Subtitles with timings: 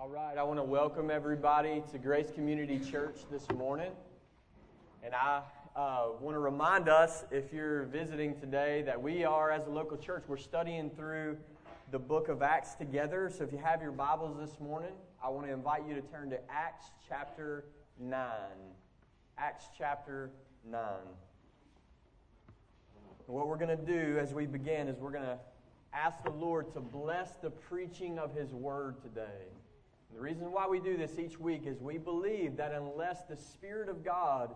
[0.00, 3.90] All right, I want to welcome everybody to Grace Community Church this morning.
[5.02, 5.42] And I
[5.74, 9.96] uh, want to remind us, if you're visiting today, that we are, as a local
[9.96, 11.36] church, we're studying through
[11.90, 13.28] the book of Acts together.
[13.28, 16.30] So if you have your Bibles this morning, I want to invite you to turn
[16.30, 17.64] to Acts chapter
[17.98, 18.24] 9.
[19.36, 20.30] Acts chapter
[20.70, 20.80] 9.
[23.26, 25.40] And what we're going to do as we begin is we're going to
[25.92, 29.57] ask the Lord to bless the preaching of His word today.
[30.14, 33.88] The reason why we do this each week is we believe that unless the Spirit
[33.88, 34.54] of God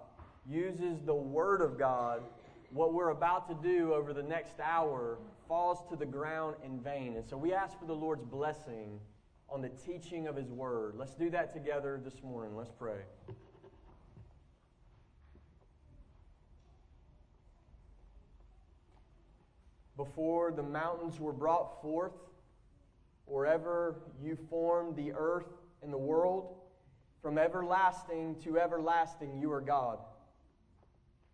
[0.48, 2.22] uses the Word of God,
[2.70, 7.16] what we're about to do over the next hour falls to the ground in vain.
[7.16, 8.98] And so we ask for the Lord's blessing
[9.48, 10.94] on the teaching of His Word.
[10.96, 12.56] Let's do that together this morning.
[12.56, 13.02] Let's pray.
[19.96, 22.12] Before the mountains were brought forth,
[23.32, 25.46] or ever you formed the earth
[25.82, 26.54] and the world,
[27.22, 29.98] from everlasting to everlasting, you are God.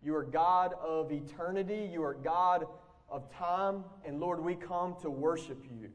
[0.01, 1.89] You are God of eternity.
[1.91, 2.65] You are God
[3.09, 3.83] of time.
[4.05, 5.89] And Lord, we come to worship you.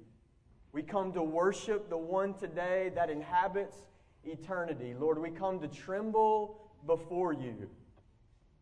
[0.72, 3.76] We come to worship the one today that inhabits
[4.24, 4.94] eternity.
[4.98, 7.70] Lord, we come to tremble before you.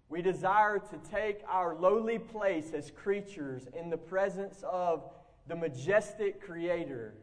[0.09, 5.11] We desire to take our lowly place as creatures in the presence of
[5.49, 7.15] the majestic Creator.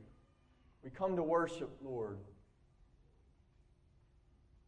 [0.84, 2.20] We come to worship, Lord.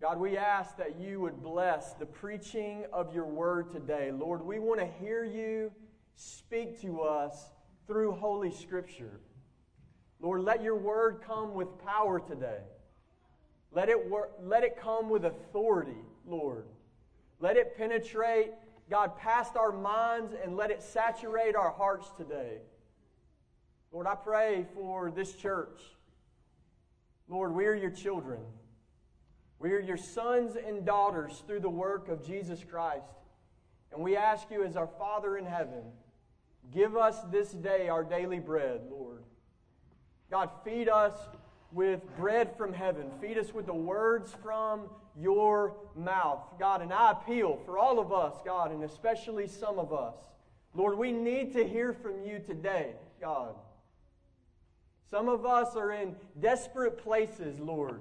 [0.02, 4.12] God, we ask that you would bless the preaching of your word today.
[4.12, 5.72] Lord, we want to hear you
[6.16, 7.52] speak to us
[7.86, 9.20] through Holy Scripture.
[10.20, 12.62] Lord, let your word come with power today.
[13.72, 16.66] Let it, wor- let it come with authority, Lord.
[17.40, 18.52] Let it penetrate,
[18.90, 22.58] God, past our minds and let it saturate our hearts today.
[23.92, 25.80] Lord, I pray for this church.
[27.32, 28.42] Lord, we are your children.
[29.58, 33.06] We are your sons and daughters through the work of Jesus Christ.
[33.94, 35.84] And we ask you, as our Father in heaven,
[36.74, 39.24] give us this day our daily bread, Lord.
[40.30, 41.14] God, feed us
[41.72, 43.06] with bread from heaven.
[43.22, 46.82] Feed us with the words from your mouth, God.
[46.82, 50.16] And I appeal for all of us, God, and especially some of us.
[50.74, 53.56] Lord, we need to hear from you today, God.
[55.12, 58.00] Some of us are in desperate places, Lord.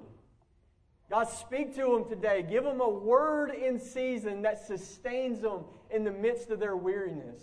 [1.09, 2.41] God, speak to them today.
[2.41, 7.41] Give them a word in season that sustains them in the midst of their weariness.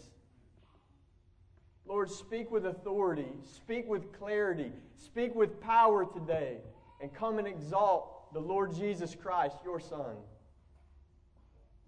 [1.87, 6.57] Lord, speak with authority, speak with clarity, speak with power today,
[7.03, 10.17] and come and exalt the Lord Jesus Christ, your Son.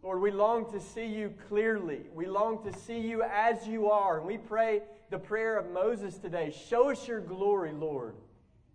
[0.03, 2.01] Lord, we long to see you clearly.
[2.15, 4.19] We long to see you as you are.
[4.19, 6.55] And we pray the prayer of Moses today.
[6.69, 8.15] Show us your glory, Lord,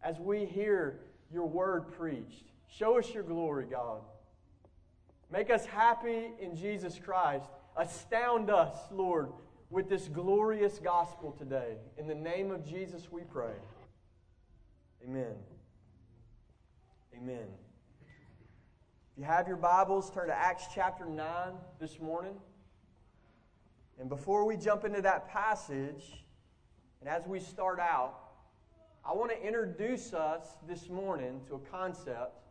[0.04, 1.00] as we hear
[1.32, 2.52] your word preached.
[2.68, 4.02] Show us your glory, God.
[5.32, 7.50] Make us happy in Jesus Christ.
[7.76, 9.30] Astound us, Lord,
[9.70, 11.78] with this glorious gospel today.
[11.98, 13.54] In the name of Jesus, we pray.
[15.04, 15.36] Amen.
[17.18, 17.65] Amen.
[19.16, 21.26] If you have your Bibles, turn to Acts chapter 9
[21.80, 22.34] this morning.
[23.98, 26.26] And before we jump into that passage,
[27.00, 28.16] and as we start out,
[29.06, 32.42] I want to introduce us this morning to a concept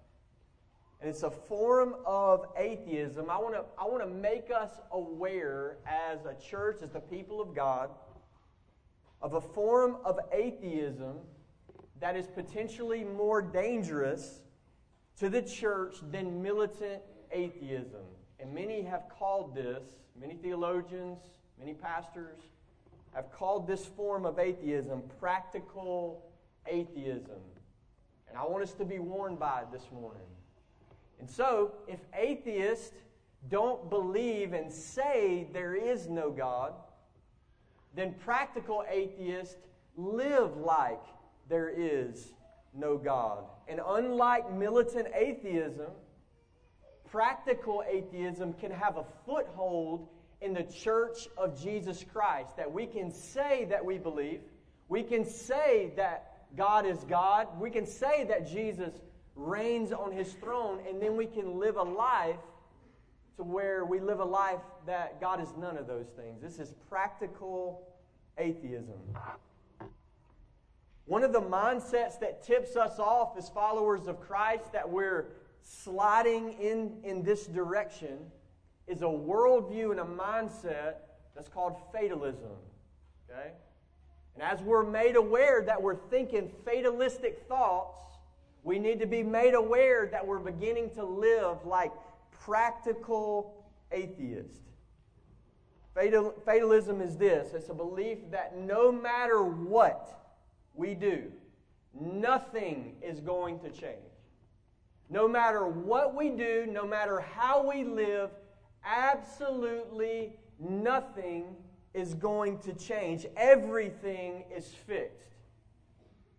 [1.03, 3.29] and it's a form of atheism.
[3.29, 7.43] I want to I want to make us aware as a church, as the people
[7.43, 7.91] of God,
[9.21, 11.19] of a form of atheism
[12.01, 14.41] that is potentially more dangerous
[15.19, 18.03] to the church than militant atheism.
[18.41, 19.83] And many have called this,
[20.21, 21.19] many theologians,
[21.59, 22.41] many pastors
[23.15, 26.27] have called this form of atheism practical
[26.67, 27.41] atheism.
[28.29, 30.27] And I want us to be warned by it this morning.
[31.21, 32.93] And so, if atheists
[33.49, 36.73] don't believe and say there is no God,
[37.95, 39.57] then practical atheists
[39.97, 41.03] live like
[41.49, 42.33] there is
[42.75, 43.45] no God.
[43.69, 45.91] And unlike militant atheism,
[47.11, 50.09] practical atheism can have a foothold
[50.41, 52.57] in the church of Jesus Christ.
[52.57, 54.41] That we can say that we believe,
[54.89, 58.93] we can say that God is God, we can say that Jesus
[59.35, 62.37] reigns on his throne, and then we can live a life
[63.37, 66.41] to where we live a life that God is none of those things.
[66.41, 67.89] This is practical
[68.39, 69.01] atheism.
[71.07, 75.27] One of the mindsets that tips us off as followers of Christ that we're
[75.63, 78.19] sliding in, in this direction
[78.87, 80.95] is a worldview and a mindset
[81.35, 82.57] that's called fatalism.
[83.31, 83.51] Okay?
[84.35, 88.03] And as we're made aware that we're thinking fatalistic thoughts,
[88.65, 91.93] We need to be made aware that we're beginning to live like
[92.31, 94.59] practical atheists.
[95.95, 100.24] Fatal, fatalism is this it's a belief that no matter what
[100.75, 101.31] we do,
[101.99, 103.99] nothing is going to change.
[105.11, 108.31] No matter what we do, no matter how we live,
[108.85, 111.57] absolutely nothing
[111.93, 113.27] is going to change.
[113.37, 115.31] Everything is fixed.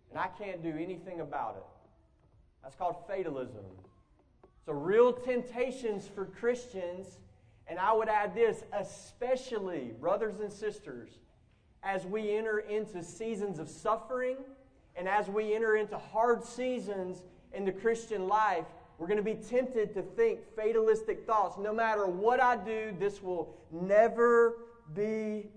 [0.10, 1.64] And I can't do anything about it.
[2.64, 3.64] That's called fatalism.
[4.66, 7.20] So, real temptations for Christians,
[7.68, 11.12] and I would add this, especially brothers and sisters,
[11.86, 14.38] as we enter into seasons of suffering
[14.96, 17.24] and as we enter into hard seasons
[17.54, 18.66] in the Christian life,
[18.98, 21.58] we're going to be tempted to think fatalistic thoughts.
[21.60, 24.58] No matter what I do, this will never
[24.96, 25.48] be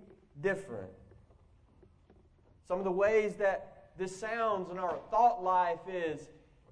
[0.42, 0.90] different.
[2.66, 6.28] Some of the ways that this sounds in our thought life is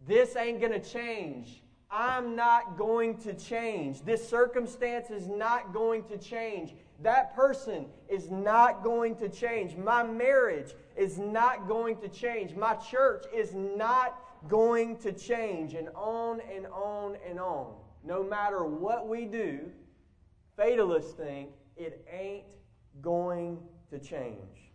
[0.07, 1.63] this ain't going to change.
[1.91, 4.03] I'm not going to change.
[4.03, 6.75] This circumstance is not going to change.
[7.03, 9.77] That person is not going to change.
[9.77, 12.55] My marriage is not going to change.
[12.55, 15.75] My church is not going to change.
[15.75, 17.75] And on and on and on.
[18.03, 19.61] No matter what we do,
[20.57, 22.45] fatalists think it ain't
[23.03, 23.59] going
[23.91, 24.71] to change.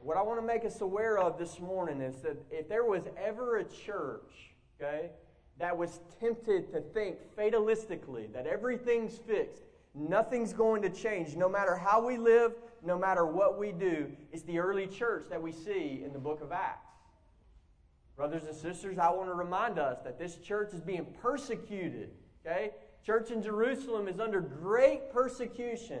[0.00, 3.02] What I want to make us aware of this morning is that if there was
[3.22, 5.10] ever a church, okay,
[5.58, 9.64] that was tempted to think fatalistically that everything's fixed,
[9.94, 12.52] nothing's going to change, no matter how we live,
[12.84, 16.40] no matter what we do, it's the early church that we see in the book
[16.40, 16.92] of Acts.
[18.16, 22.10] Brothers and sisters, I want to remind us that this church is being persecuted,
[22.44, 22.70] okay?
[23.04, 26.00] Church in Jerusalem is under great persecution.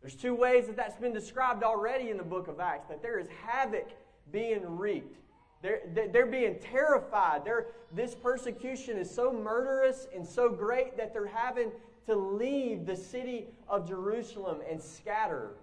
[0.00, 3.18] There's two ways that that's been described already in the book of Acts that there
[3.18, 3.88] is havoc
[4.30, 5.16] being wreaked.
[5.62, 5.80] They're,
[6.12, 7.44] they're being terrified.
[7.44, 11.70] They're, this persecution is so murderous and so great that they're having
[12.06, 15.56] to leave the city of Jerusalem and scatter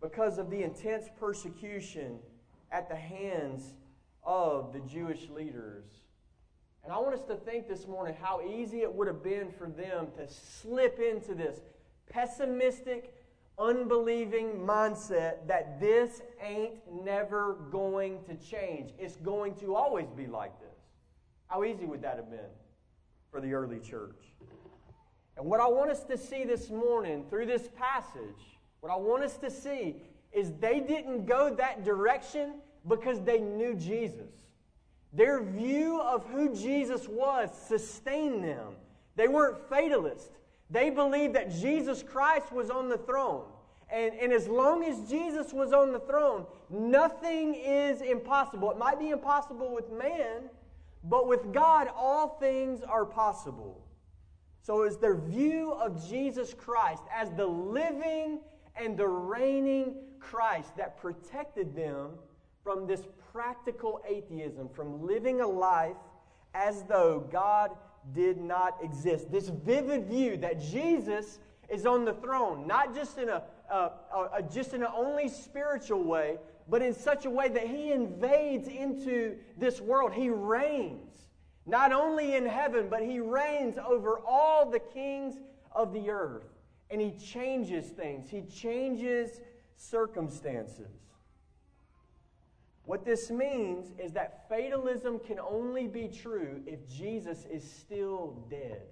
[0.00, 2.18] because of the intense persecution
[2.72, 3.74] at the hands
[4.24, 5.84] of the Jewish leaders.
[6.84, 9.68] And I want us to think this morning how easy it would have been for
[9.68, 11.60] them to slip into this
[12.08, 13.12] pessimistic,
[13.58, 16.74] unbelieving mindset that this ain't
[17.04, 18.92] never going to change.
[18.98, 20.78] It's going to always be like this.
[21.48, 22.50] How easy would that have been
[23.30, 24.22] for the early church?
[25.36, 29.22] And what I want us to see this morning through this passage, what I want
[29.22, 29.96] us to see
[30.32, 32.54] is they didn't go that direction
[32.86, 34.32] because they knew Jesus.
[35.12, 38.74] Their view of who Jesus was sustained them.
[39.16, 40.28] They weren't fatalists.
[40.70, 43.44] They believed that Jesus Christ was on the throne.
[43.88, 48.70] And, and as long as Jesus was on the throne, nothing is impossible.
[48.72, 50.50] It might be impossible with man,
[51.04, 53.85] but with God, all things are possible.
[54.66, 58.40] So, it's their view of Jesus Christ as the living
[58.74, 62.10] and the reigning Christ that protected them
[62.64, 65.94] from this practical atheism, from living a life
[66.52, 67.76] as though God
[68.12, 69.30] did not exist.
[69.30, 71.38] This vivid view that Jesus
[71.68, 73.74] is on the throne, not just in a, a,
[74.34, 76.38] a, just in an only spiritual way,
[76.68, 80.12] but in such a way that he invades into this world.
[80.12, 81.05] He reigns,
[81.66, 85.36] not only in heaven, but he reigns over all the kings
[85.72, 86.44] of the earth.
[86.90, 89.40] And he changes things, he changes
[89.76, 90.92] circumstances.
[92.84, 98.82] What this means is that fatalism can only be true if Jesus is still dead.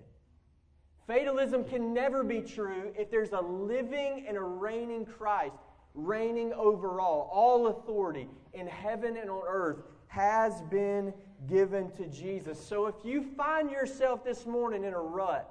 [1.06, 5.54] Fatalism can never be true if there's a living and a reigning Christ
[5.94, 7.30] reigning over all.
[7.32, 11.12] All authority in heaven and on earth has been
[11.48, 12.64] given to Jesus.
[12.64, 15.50] So if you find yourself this morning in a rut,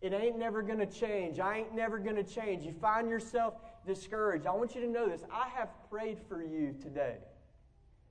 [0.00, 1.38] it ain't never going to change.
[1.38, 2.64] I ain't never going to change.
[2.64, 3.54] You find yourself
[3.86, 4.46] discouraged.
[4.46, 5.22] I want you to know this.
[5.30, 7.16] I have prayed for you today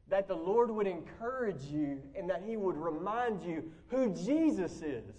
[0.09, 5.15] that the Lord would encourage you and that He would remind you who Jesus is.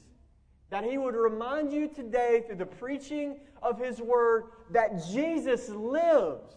[0.70, 6.54] That He would remind you today through the preaching of His Word that Jesus lives,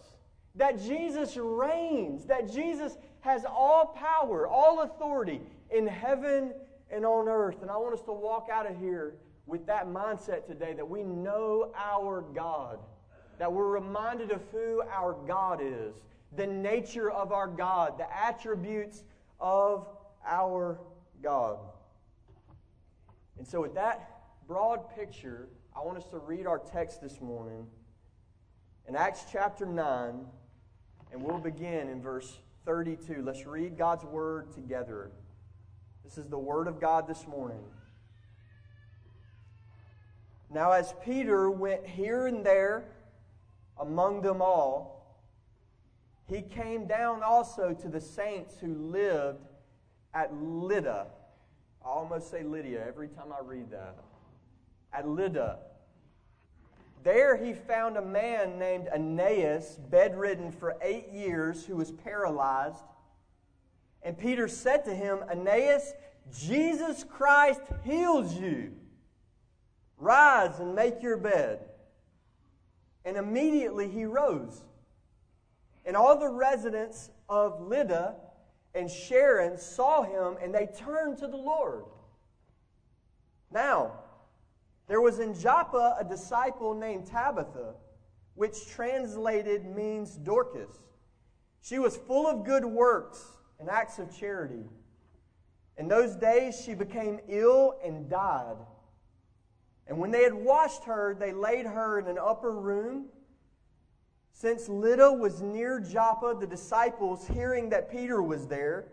[0.54, 5.40] that Jesus reigns, that Jesus has all power, all authority
[5.70, 6.52] in heaven
[6.90, 7.62] and on earth.
[7.62, 9.14] And I want us to walk out of here
[9.46, 12.80] with that mindset today that we know our God,
[13.38, 15.94] that we're reminded of who our God is
[16.36, 19.04] the nature of our God, the attributes
[19.40, 19.86] of
[20.26, 20.78] our
[21.22, 21.58] God.
[23.38, 24.10] And so, with that
[24.46, 27.68] broad picture, I want us to read our text this morning
[28.86, 30.26] in Acts chapter 9,
[31.12, 33.22] and we'll begin in verse 32.
[33.24, 35.10] Let's read God's word together.
[36.02, 37.64] This is the Word of God this morning.
[40.50, 42.84] Now, as Peter went here and there
[43.80, 45.18] among them all,
[46.28, 49.46] he came down also to the saints who lived
[50.14, 51.06] at Lydda.
[51.84, 53.96] I almost say Lydia every time I read that.
[54.92, 55.58] At Lydda.
[57.04, 62.82] There he found a man named Aeneas, bedridden for eight years, who was paralyzed.
[64.02, 65.92] And Peter said to him, Aeneas,
[66.32, 68.72] Jesus Christ heals you.
[69.98, 71.60] Rise and make your bed.
[73.04, 74.62] And immediately he rose.
[75.84, 78.14] And all the residents of Lydda
[78.74, 81.84] and Sharon saw him and they turned to the Lord.
[83.50, 83.92] Now,
[84.86, 87.74] there was in Joppa a disciple named Tabitha,
[88.34, 90.78] which translated means Dorcas.
[91.62, 93.24] She was full of good works
[93.58, 94.64] and acts of charity.
[95.78, 98.56] In those days she became ill and died.
[99.86, 103.06] And when they had washed her, they laid her in an upper room.
[104.32, 108.88] Since Lydda was near Joppa, the disciples, hearing that Peter was there,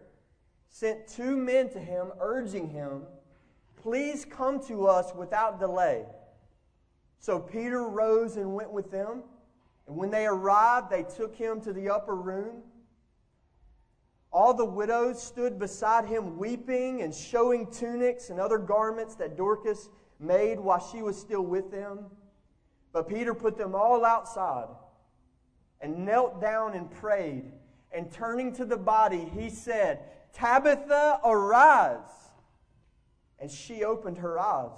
[0.70, 3.04] sent two men to him, urging him,
[3.82, 6.06] Please come to us without delay.
[7.20, 9.24] So Peter rose and went with them.
[9.88, 12.62] And when they arrived, they took him to the upper room.
[14.32, 19.90] All the widows stood beside him, weeping and showing tunics and other garments that Dorcas
[20.20, 22.06] made while she was still with them.
[22.94, 24.68] But Peter put them all outside
[25.82, 27.52] and knelt down and prayed.
[27.92, 30.00] And turning to the body, he said,
[30.34, 32.31] Tabitha, arise.
[33.42, 34.70] And she opened her eyes.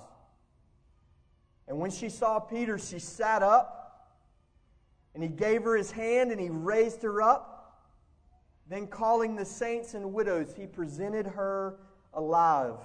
[1.67, 3.81] And when she saw Peter, she sat up.
[5.13, 7.53] And he gave her his hand and he raised her up.
[8.67, 11.77] Then, calling the saints and widows, he presented her
[12.13, 12.77] alive.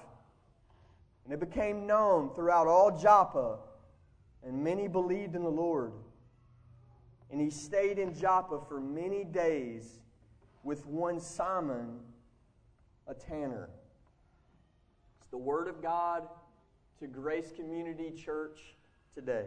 [1.23, 3.59] And it became known throughout all Joppa,
[4.45, 5.93] and many believed in the Lord.
[7.31, 9.99] And he stayed in Joppa for many days
[10.63, 11.99] with one Simon,
[13.07, 13.69] a tanner.
[15.31, 16.27] The Word of God
[16.99, 18.59] to Grace Community Church
[19.13, 19.45] today.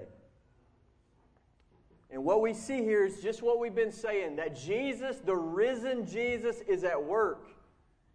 [2.11, 6.07] And what we see here is just what we've been saying that Jesus, the risen
[6.07, 7.49] Jesus, is at work.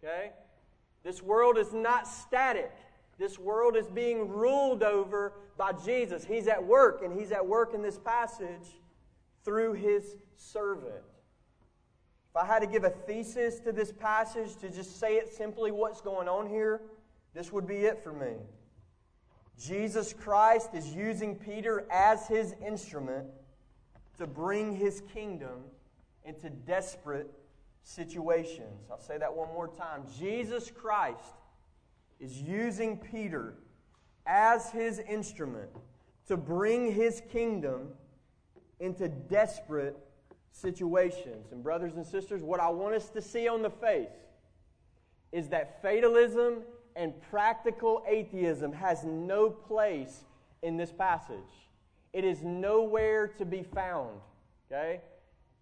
[0.02, 0.30] Okay?
[1.02, 2.72] This world is not static.
[3.18, 6.24] This world is being ruled over by Jesus.
[6.24, 8.78] He's at work, and He's at work in this passage
[9.44, 11.02] through His servant.
[12.30, 15.72] If I had to give a thesis to this passage, to just say it simply
[15.72, 16.82] what's going on here,
[17.34, 18.34] this would be it for me.
[19.58, 23.26] Jesus Christ is using Peter as his instrument
[24.18, 25.64] to bring his kingdom
[26.24, 27.30] into desperate
[27.82, 28.86] situations.
[28.90, 30.02] I'll say that one more time.
[30.18, 31.18] Jesus Christ
[32.20, 33.54] is using Peter
[34.26, 35.70] as his instrument
[36.26, 37.88] to bring his kingdom
[38.80, 39.96] into desperate
[40.52, 41.52] situations.
[41.52, 44.08] And, brothers and sisters, what I want us to see on the face
[45.32, 46.62] is that fatalism
[46.96, 50.24] and practical atheism has no place
[50.62, 51.38] in this passage.
[52.12, 54.20] It is nowhere to be found.
[54.70, 55.00] Okay?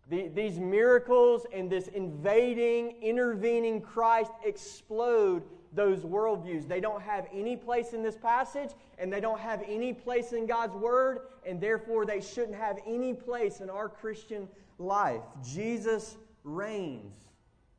[0.09, 5.43] The, these miracles and this invading, intervening Christ explode
[5.73, 6.67] those worldviews.
[6.67, 10.47] They don't have any place in this passage, and they don't have any place in
[10.47, 15.23] God's Word, and therefore they shouldn't have any place in our Christian life.
[15.45, 17.26] Jesus reigns.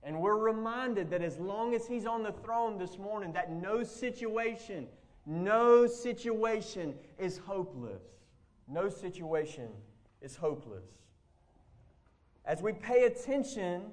[0.03, 3.83] And we're reminded that as long as He's on the throne this morning, that no
[3.83, 4.87] situation,
[5.25, 8.03] no situation is hopeless.
[8.67, 9.69] No situation
[10.21, 10.85] is hopeless.
[12.45, 13.83] As we pay attention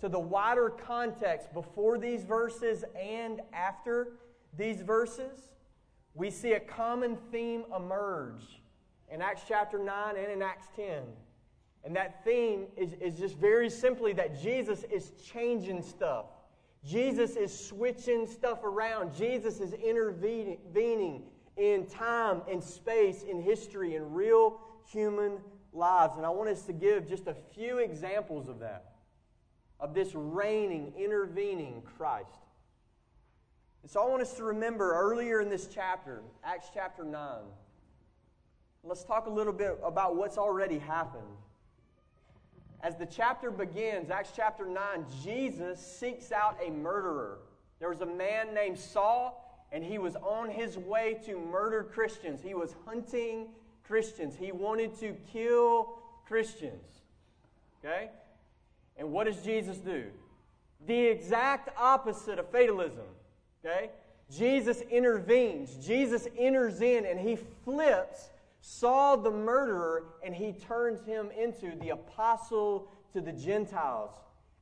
[0.00, 4.12] to the wider context before these verses and after
[4.56, 5.50] these verses,
[6.14, 8.60] we see a common theme emerge
[9.10, 11.02] in Acts chapter 9 and in Acts 10.
[11.84, 16.26] And that theme is, is just very simply that Jesus is changing stuff.
[16.84, 19.14] Jesus is switching stuff around.
[19.14, 21.22] Jesus is intervening
[21.56, 24.60] in time and space, in history, in real
[24.90, 25.38] human
[25.72, 26.14] lives.
[26.16, 28.94] And I want us to give just a few examples of that,
[29.78, 32.28] of this reigning, intervening Christ.
[33.82, 37.40] And so I want us to remember earlier in this chapter, Acts chapter 9,
[38.82, 41.24] let's talk a little bit about what's already happened.
[42.82, 47.38] As the chapter begins, Acts chapter 9, Jesus seeks out a murderer.
[47.78, 49.40] There was a man named Saul
[49.72, 52.40] and he was on his way to murder Christians.
[52.40, 53.48] He was hunting
[53.84, 54.36] Christians.
[54.36, 57.02] He wanted to kill Christians.
[57.84, 58.10] Okay?
[58.96, 60.04] And what does Jesus do?
[60.86, 63.06] The exact opposite of fatalism.
[63.64, 63.90] Okay?
[64.30, 65.74] Jesus intervenes.
[65.84, 68.30] Jesus enters in and he flips
[68.66, 74.14] Saul the murderer and he turns him into the apostle to the Gentiles.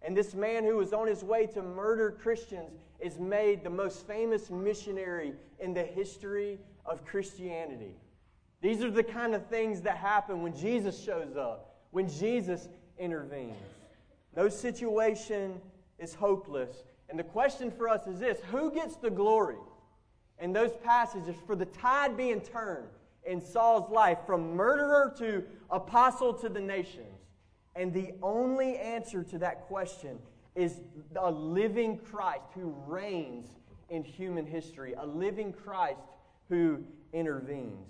[0.04, 4.04] And this man who was on his way to murder Christians is made the most
[4.04, 7.94] famous missionary in the history of Christianity.
[8.61, 12.68] These are the kind of things that happen when Jesus shows up, when Jesus
[12.99, 13.54] intervenes.
[14.35, 15.61] No situation
[16.00, 16.82] is hopeless.
[17.09, 19.62] And the question for us is this who gets the glory
[20.40, 22.88] in those passages for the tide being turned
[23.25, 27.19] in Saul's life from murderer to apostle to the nations?
[27.75, 30.19] And the only answer to that question
[30.55, 30.81] is
[31.17, 33.49] a living Christ who reigns
[33.88, 36.00] in human history, a living Christ
[36.49, 37.88] who intervenes.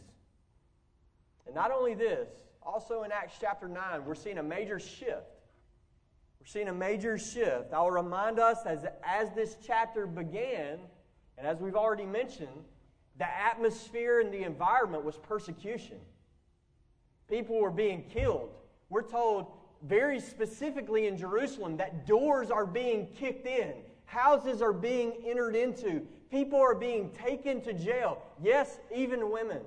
[1.47, 2.29] And not only this,
[2.63, 5.41] also in Acts chapter 9, we're seeing a major shift.
[6.41, 7.73] We're seeing a major shift.
[7.73, 10.79] I'll remind us as, as this chapter began,
[11.39, 12.65] and as we've already mentioned,
[13.19, 15.99] the atmosphere and the environment was persecution.
[17.29, 18.51] People were being killed.
[18.89, 19.47] We're told
[19.83, 23.73] very specifically in Jerusalem that doors are being kicked in,
[24.05, 28.23] houses are being entered into, people are being taken to jail.
[28.43, 29.63] Yes, even women.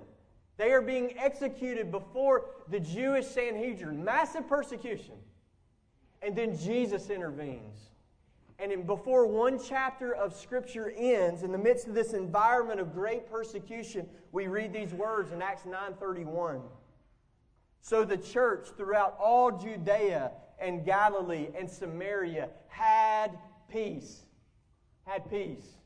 [0.57, 4.03] They are being executed before the Jewish Sanhedrin.
[4.03, 5.15] Massive persecution.
[6.21, 7.89] And then Jesus intervenes.
[8.57, 12.93] And in, before one chapter of Scripture ends, in the midst of this environment of
[12.93, 16.61] great persecution, we read these words in Acts 9:31.
[17.81, 23.37] So the church throughout all Judea and Galilee and Samaria had
[23.69, 24.23] peace.
[25.05, 25.77] Had peace.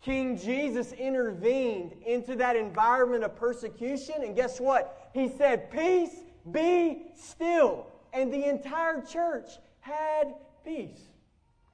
[0.00, 5.10] King Jesus intervened into that environment of persecution, and guess what?
[5.12, 6.14] He said, Peace
[6.50, 7.86] be still.
[8.12, 9.50] And the entire church
[9.80, 10.34] had
[10.64, 11.07] peace.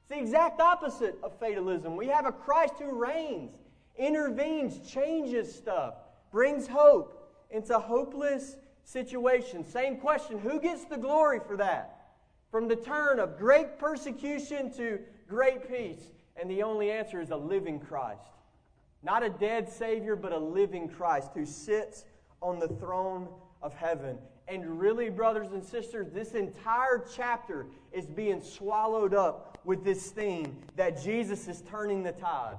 [0.05, 1.97] It's the exact opposite of fatalism.
[1.97, 3.57] We have a Christ who reigns,
[3.97, 5.95] intervenes, changes stuff,
[6.31, 9.67] brings hope into hopeless situations.
[9.67, 12.11] Same question who gets the glory for that?
[12.51, 16.13] From the turn of great persecution to great peace.
[16.37, 18.21] And the only answer is a living Christ.
[19.03, 22.05] Not a dead Savior, but a living Christ who sits
[22.43, 23.29] on the throne
[23.63, 24.19] of heaven.
[24.49, 30.57] And really, brothers and sisters, this entire chapter is being swallowed up with this theme
[30.77, 32.57] that Jesus is turning the tide.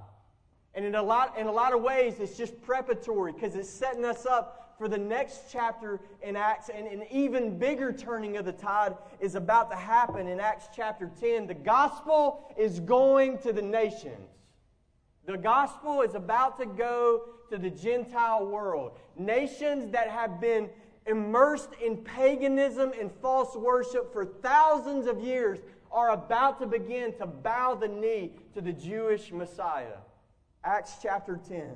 [0.74, 4.04] And in a lot, in a lot of ways, it's just preparatory because it's setting
[4.04, 8.52] us up for the next chapter in Acts, and an even bigger turning of the
[8.52, 11.48] tide is about to happen in Acts chapter 10.
[11.48, 14.30] The gospel is going to the nations.
[15.26, 18.98] The gospel is about to go to the Gentile world.
[19.18, 20.70] Nations that have been
[21.08, 25.60] immersed in paganism and false worship for thousands of years
[25.96, 29.98] are about to begin to bow the knee to the Jewish Messiah.
[30.64, 31.72] Acts chapter 10.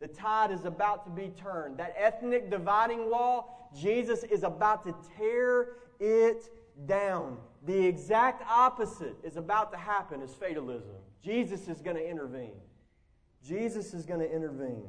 [0.00, 1.78] The tide is about to be turned.
[1.78, 6.50] That ethnic dividing wall, Jesus is about to tear it
[6.86, 7.38] down.
[7.64, 10.96] The exact opposite is about to happen is fatalism.
[11.22, 12.60] Jesus is going to intervene.
[13.46, 14.88] Jesus is going to intervene.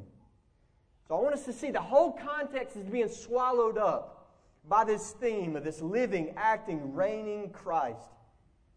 [1.07, 4.31] So I want us to see the whole context is being swallowed up
[4.67, 7.99] by this theme of this living, acting, reigning Christ,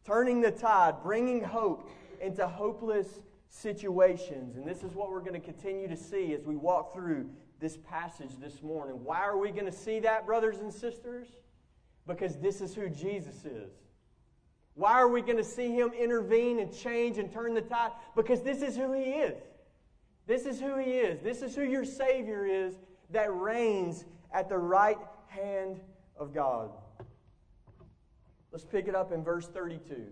[0.09, 1.91] turning the tide, bringing hope
[2.23, 4.57] into hopeless situations.
[4.57, 7.29] And this is what we're going to continue to see as we walk through
[7.61, 9.05] this passage this morning.
[9.05, 11.29] Why are we going to see that, brothers and sisters?
[12.07, 13.71] Because this is who Jesus is.
[14.75, 17.91] Why are we going to see him intervene and change and turn the tide?
[18.17, 19.37] Because this is who he is.
[20.27, 21.21] This is who he is.
[21.21, 22.75] This is who your Savior is
[23.11, 25.81] that reigns at the right hand
[26.17, 26.71] of God.
[28.51, 30.07] Let's pick it up in verse 32.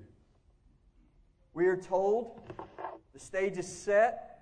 [1.54, 2.40] We are told
[3.14, 4.32] the stage is set.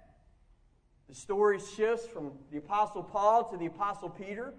[1.09, 4.53] The story shifts from the Apostle Paul to the Apostle Peter.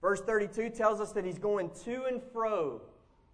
[0.00, 2.80] Verse 32 tells us that he's going to and fro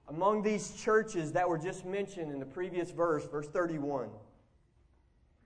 [0.09, 4.09] among these churches that were just mentioned in the previous verse, verse 31.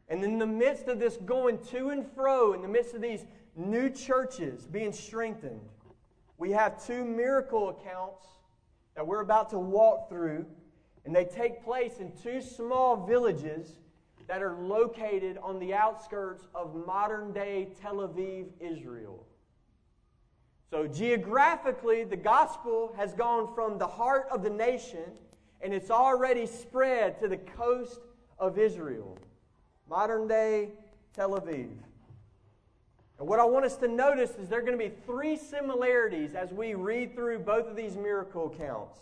[0.09, 3.25] And in the midst of this going to and fro, in the midst of these
[3.57, 5.61] new churches being strengthened,
[6.39, 8.25] we have two miracle accounts
[8.95, 10.47] that we're about to walk through,
[11.05, 13.79] and they take place in two small villages
[14.29, 19.27] that are located on the outskirts of modern day Tel Aviv, Israel.
[20.71, 25.05] So, geographically, the gospel has gone from the heart of the nation
[25.63, 28.01] and it's already spread to the coast
[28.39, 29.17] of Israel.
[29.89, 30.71] Modern day
[31.15, 31.69] Tel Aviv.
[33.23, 36.35] And what I want us to notice is there are going to be three similarities
[36.35, 38.99] as we read through both of these miracle accounts.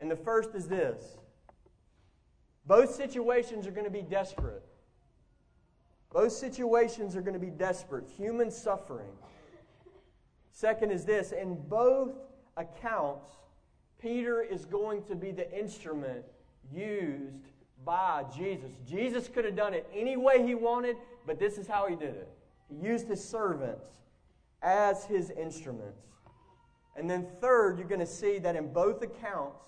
[0.00, 1.18] And the first is this
[2.64, 4.62] both situations are going to be desperate.
[6.10, 9.12] Both situations are going to be desperate, human suffering.
[10.52, 12.14] Second is this in both
[12.56, 13.28] accounts,
[14.00, 16.24] Peter is going to be the instrument
[16.72, 17.44] used
[17.84, 18.70] by Jesus.
[18.88, 20.96] Jesus could have done it any way he wanted,
[21.26, 22.28] but this is how he did it.
[22.70, 23.86] Used his servants
[24.62, 26.02] as his instruments.
[26.96, 29.64] And then, third, you're going to see that in both accounts,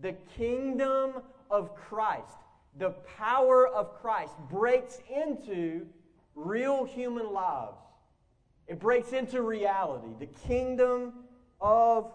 [0.00, 2.36] the kingdom of Christ,
[2.78, 5.86] the power of Christ, breaks into
[6.34, 7.76] real human lives.
[8.66, 11.12] It breaks into reality, the kingdom
[11.60, 12.12] of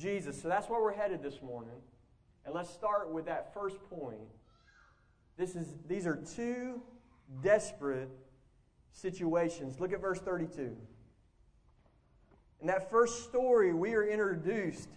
[0.00, 0.40] Jesus.
[0.40, 1.80] So that's where we're headed this morning.
[2.44, 4.16] And let's start with that first point.
[5.36, 6.80] This is, these are two
[7.42, 8.08] desperate
[9.00, 9.80] situations.
[9.80, 10.76] Look at verse 32.
[12.60, 14.88] In that first story, we are introduced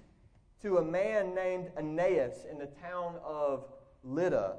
[0.64, 3.66] to a man named Aeneas in the town of
[4.04, 4.58] Lydda.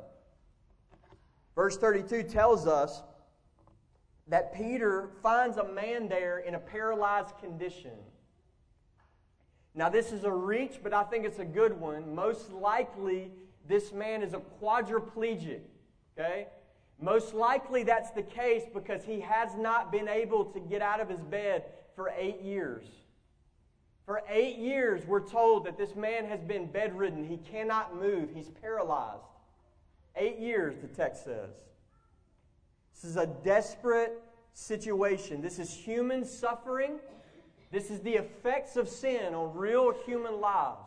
[1.55, 3.03] Verse 32 tells us
[4.29, 7.93] that Peter finds a man there in a paralyzed condition.
[9.75, 12.15] Now, this is a reach, but I think it's a good one.
[12.15, 13.31] Most likely,
[13.67, 15.61] this man is a quadriplegic.
[16.17, 16.47] Okay?
[17.03, 21.09] Most likely that's the case because he has not been able to get out of
[21.09, 21.65] his bed
[21.97, 22.85] for eight years.
[24.07, 27.25] For eight years, we're told that this man has been bedridden.
[27.25, 29.25] He cannot move, he's paralyzed.
[30.15, 31.51] Eight years, the text says.
[32.95, 35.43] This is a desperate situation.
[35.43, 37.01] This is human suffering.
[37.73, 40.79] This is the effects of sin on real human lives.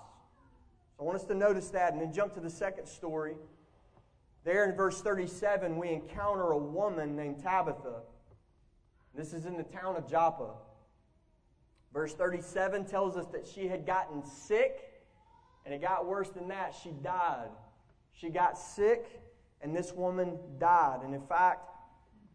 [0.98, 3.36] I want us to notice that and then jump to the second story.
[4.46, 8.04] There in verse 37, we encounter a woman named Tabitha.
[9.16, 10.52] This is in the town of Joppa.
[11.92, 15.02] Verse 37 tells us that she had gotten sick,
[15.66, 16.76] and it got worse than that.
[16.84, 17.50] She died.
[18.12, 19.20] She got sick,
[19.62, 21.00] and this woman died.
[21.04, 21.72] And in fact,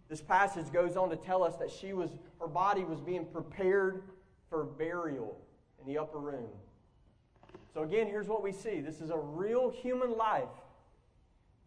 [0.09, 4.03] this passage goes on to tell us that she was, her body was being prepared
[4.49, 5.39] for burial
[5.81, 6.49] in the upper room.
[7.73, 10.49] So, again, here's what we see this is a real human life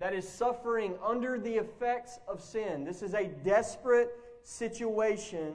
[0.03, 2.83] that is suffering under the effects of sin.
[2.83, 4.09] This is a desperate
[4.41, 5.53] situation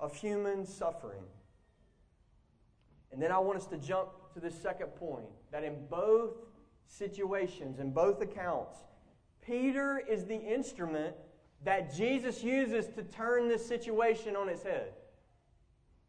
[0.00, 1.20] of human suffering.
[3.12, 6.32] And then I want us to jump to the second point that in both
[6.86, 8.78] situations, in both accounts,
[9.46, 11.14] Peter is the instrument
[11.62, 14.94] that Jesus uses to turn this situation on its head.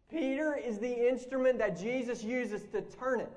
[0.09, 3.33] Peter is the instrument that Jesus uses to turn it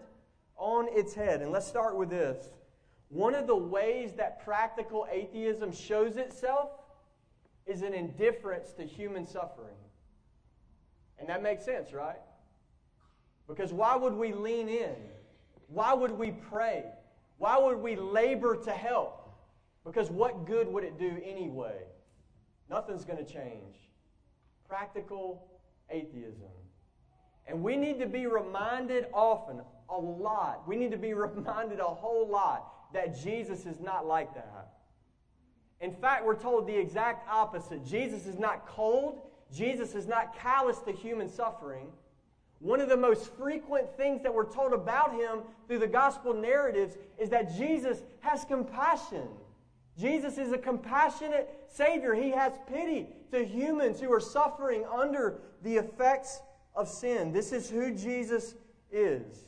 [0.57, 1.43] on its head.
[1.43, 2.51] And let's start with this.
[3.09, 6.71] One of the ways that practical atheism shows itself
[7.67, 9.77] is an indifference to human suffering.
[11.19, 12.21] And that makes sense, right?
[13.47, 14.95] Because why would we lean in?
[15.69, 16.85] Why would we pray?
[17.39, 19.31] Why would we labor to help?
[19.85, 21.79] Because what good would it do anyway?
[22.69, 23.77] Nothing's going to change.
[24.69, 25.49] Practical
[25.89, 26.51] atheism.
[27.47, 30.69] And we need to be reminded often, a lot.
[30.69, 34.69] We need to be reminded a whole lot that Jesus is not like that.
[35.81, 37.87] In fact, we're told the exact opposite.
[37.87, 39.21] Jesus is not cold,
[39.55, 41.87] Jesus is not callous to human suffering.
[42.61, 46.97] One of the most frequent things that we're told about him through the gospel narratives
[47.17, 49.29] is that Jesus has compassion.
[49.99, 52.15] Jesus is a compassionate Savior.
[52.15, 56.41] He has pity to humans who are suffering under the effects
[56.75, 57.33] of sin.
[57.33, 58.55] This is who Jesus
[58.91, 59.48] is.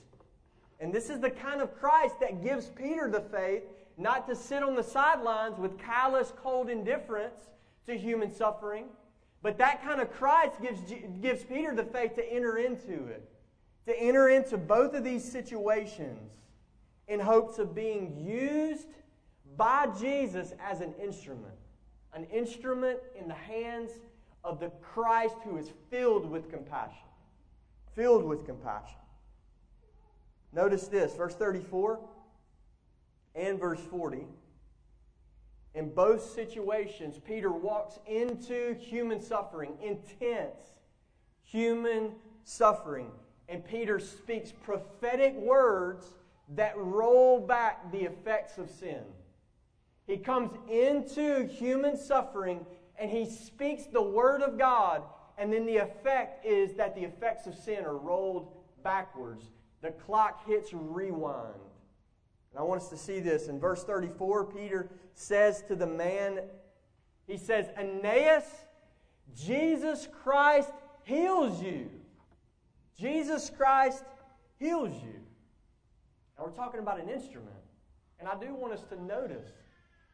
[0.81, 3.62] And this is the kind of Christ that gives Peter the faith
[3.99, 7.51] not to sit on the sidelines with callous, cold indifference
[7.87, 8.87] to human suffering,
[9.43, 10.81] but that kind of Christ gives,
[11.21, 13.29] gives Peter the faith to enter into it,
[13.87, 16.33] to enter into both of these situations
[17.09, 18.88] in hopes of being used
[19.57, 21.55] by Jesus as an instrument,
[22.14, 23.90] an instrument in the hands
[24.45, 27.05] of the Christ who is filled with compassion.
[27.95, 29.00] Filled with compassion.
[30.53, 32.01] Notice this, verse 34
[33.35, 34.27] and verse 40.
[35.75, 40.81] In both situations, Peter walks into human suffering, intense
[41.45, 42.13] human
[42.45, 43.11] suffering.
[43.49, 46.07] And Peter speaks prophetic words
[46.57, 49.03] that roll back the effects of sin.
[50.07, 52.67] He comes into human suffering
[52.99, 55.03] and he speaks the word of God,
[55.39, 59.45] and then the effect is that the effects of sin are rolled backwards
[59.83, 61.55] the clock hits rewind.
[62.53, 63.49] And I want us to see this.
[63.49, 66.40] In verse 34, Peter says to the man,
[67.27, 68.45] he says, Aeneas,
[69.35, 70.71] Jesus Christ
[71.05, 71.88] heals you.
[72.99, 74.05] Jesus Christ
[74.59, 75.21] heals you.
[76.37, 77.49] Now we're talking about an instrument.
[78.19, 79.51] And I do want us to notice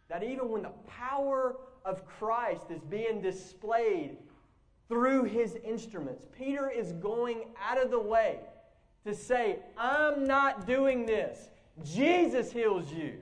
[0.08, 4.18] that even when the power of Christ is being displayed
[4.88, 6.26] through his instruments.
[6.36, 8.40] Peter is going out of the way
[9.06, 11.48] to say, I'm not doing this.
[11.82, 13.14] Jesus heals you.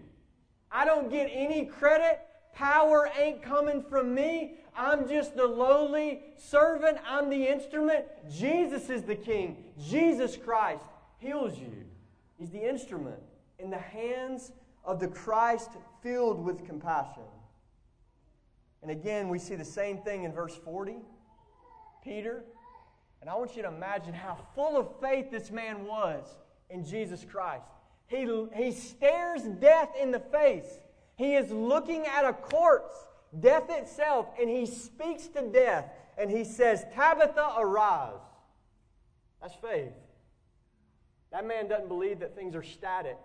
[0.70, 2.20] I don't get any credit.
[2.54, 4.56] Power ain't coming from me.
[4.76, 6.98] I'm just the lowly servant.
[7.06, 8.04] I'm the instrument.
[8.30, 9.64] Jesus is the king.
[9.88, 10.84] Jesus Christ
[11.18, 11.84] heals you.
[12.38, 13.20] He's the instrument
[13.58, 14.52] in the hands
[14.84, 15.70] of the Christ
[16.02, 17.22] filled with compassion.
[18.82, 20.96] And again, we see the same thing in verse 40.
[22.02, 22.44] Peter,
[23.24, 26.26] and I want you to imagine how full of faith this man was
[26.68, 27.64] in Jesus Christ.
[28.06, 30.66] He, he stares death in the face.
[31.16, 32.94] He is looking at a corpse,
[33.40, 35.87] death itself, and he speaks to death
[36.18, 38.20] and he says, Tabitha, arise.
[39.40, 39.94] That's faith.
[41.32, 43.16] That man doesn't believe that things are static.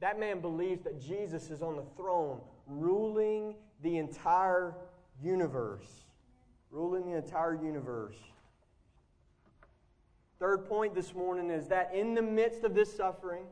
[0.00, 4.74] That man believes that Jesus is on the throne, ruling the entire
[5.22, 6.04] universe.
[6.70, 8.16] Ruling the entire universe.
[10.38, 13.44] Third point this morning is that in the midst of this suffering,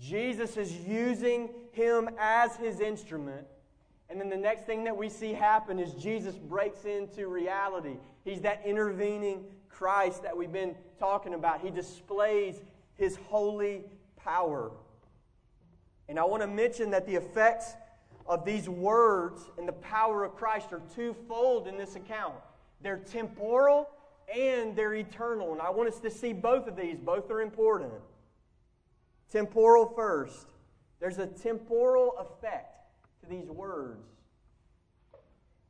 [0.00, 3.46] Jesus is using him as his instrument.
[4.08, 7.96] And then the next thing that we see happen is Jesus breaks into reality.
[8.24, 11.60] He's that intervening Christ that we've been talking about.
[11.60, 12.62] He displays
[12.94, 13.84] his holy
[14.16, 14.70] power.
[16.08, 17.74] And I want to mention that the effects
[18.26, 22.34] of these words and the power of Christ are twofold in this account.
[22.80, 23.88] They're temporal
[24.34, 25.52] and they're eternal.
[25.52, 26.98] And I want us to see both of these.
[26.98, 27.92] Both are important.
[29.30, 30.46] Temporal first.
[31.00, 32.76] There's a temporal effect
[33.20, 34.06] to these words.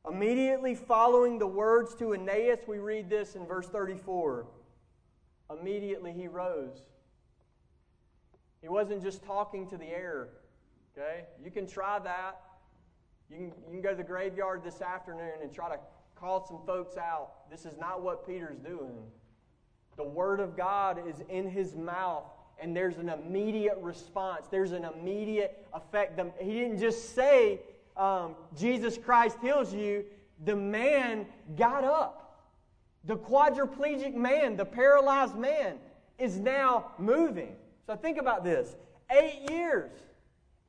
[0.09, 4.47] Immediately following the words to Aeneas, we read this in verse 34.
[5.51, 6.79] Immediately he rose.
[8.63, 10.29] He wasn't just talking to the air.
[10.97, 11.25] Okay?
[11.43, 12.41] You can try that.
[13.31, 15.79] You can, you can go to the graveyard this afternoon and try to
[16.19, 17.51] call some folks out.
[17.51, 19.05] This is not what Peter's doing.
[19.97, 22.25] The Word of God is in his mouth,
[22.61, 24.47] and there's an immediate response.
[24.51, 26.21] There's an immediate effect.
[26.41, 27.61] He didn't just say,
[27.97, 30.05] um, Jesus Christ heals you.
[30.45, 31.27] The man
[31.57, 32.23] got up.
[33.05, 35.77] The quadriplegic man, the paralyzed man,
[36.19, 37.55] is now moving.
[37.87, 38.75] So think about this.
[39.11, 39.93] Eight years.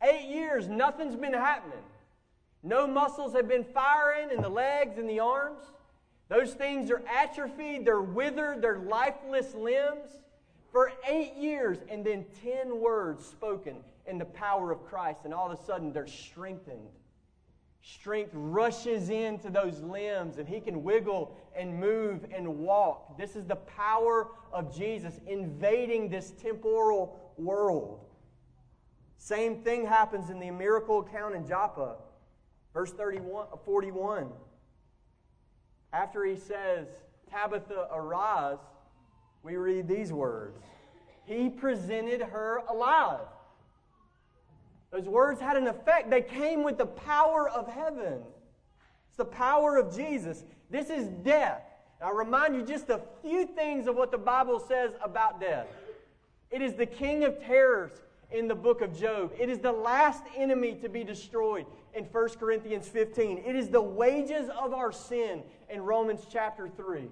[0.03, 1.79] Eight years, nothing's been happening.
[2.67, 5.63] No muscles have been firing in the legs and the arms.
[6.27, 10.09] Those things are atrophied, they're withered, they're lifeless limbs
[10.73, 15.49] for eight years, and then 10 words spoken in the power of Christ, and all
[15.49, 16.89] of a sudden they're strengthened.
[17.81, 23.17] Strength rushes into those limbs, and he can wiggle and move and walk.
[23.17, 28.01] This is the power of Jesus invading this temporal world.
[29.15, 31.95] Same thing happens in the miracle account in Joppa.
[32.77, 34.27] Verse 31, uh, 41.
[35.93, 36.85] After he says,
[37.27, 38.59] Tabitha, arise,
[39.41, 40.61] we read these words
[41.25, 43.25] He presented her alive.
[44.91, 46.11] Those words had an effect.
[46.11, 48.19] They came with the power of heaven.
[49.07, 50.43] It's the power of Jesus.
[50.69, 51.63] This is death.
[51.99, 55.65] I remind you just a few things of what the Bible says about death.
[56.51, 59.31] It is the king of terrors in the book of Job.
[59.39, 63.43] It is the last enemy to be destroyed in 1 Corinthians 15.
[63.45, 67.09] It is the wages of our sin in Romans chapter 3.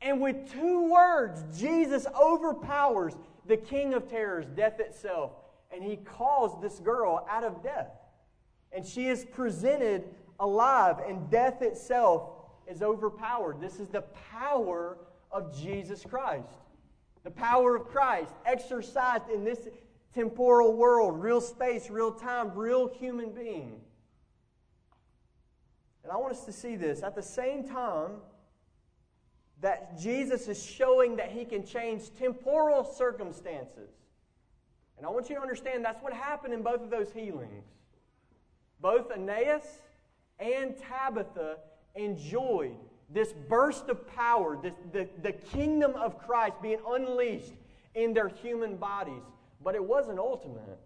[0.00, 3.14] And with two words, Jesus overpowers
[3.46, 5.32] the king of terrors, death itself,
[5.72, 7.90] and he calls this girl out of death.
[8.72, 10.04] And she is presented
[10.40, 12.30] alive, and death itself
[12.66, 13.60] is overpowered.
[13.60, 14.98] This is the power
[15.30, 16.48] of Jesus Christ.
[17.24, 19.68] The power of Christ exercised in this
[20.14, 23.80] temporal world, real space, real time, real human being.
[26.02, 27.02] And I want us to see this.
[27.02, 28.12] At the same time
[29.60, 33.90] that Jesus is showing that he can change temporal circumstances.
[34.96, 37.64] And I want you to understand that's what happened in both of those healings.
[38.80, 39.64] Both Aeneas
[40.38, 41.58] and Tabitha
[41.94, 42.76] enjoyed
[43.10, 47.54] this burst of power, this, the, the kingdom of Christ being unleashed
[47.94, 49.22] in their human bodies.
[49.62, 50.78] But it wasn't ultimate.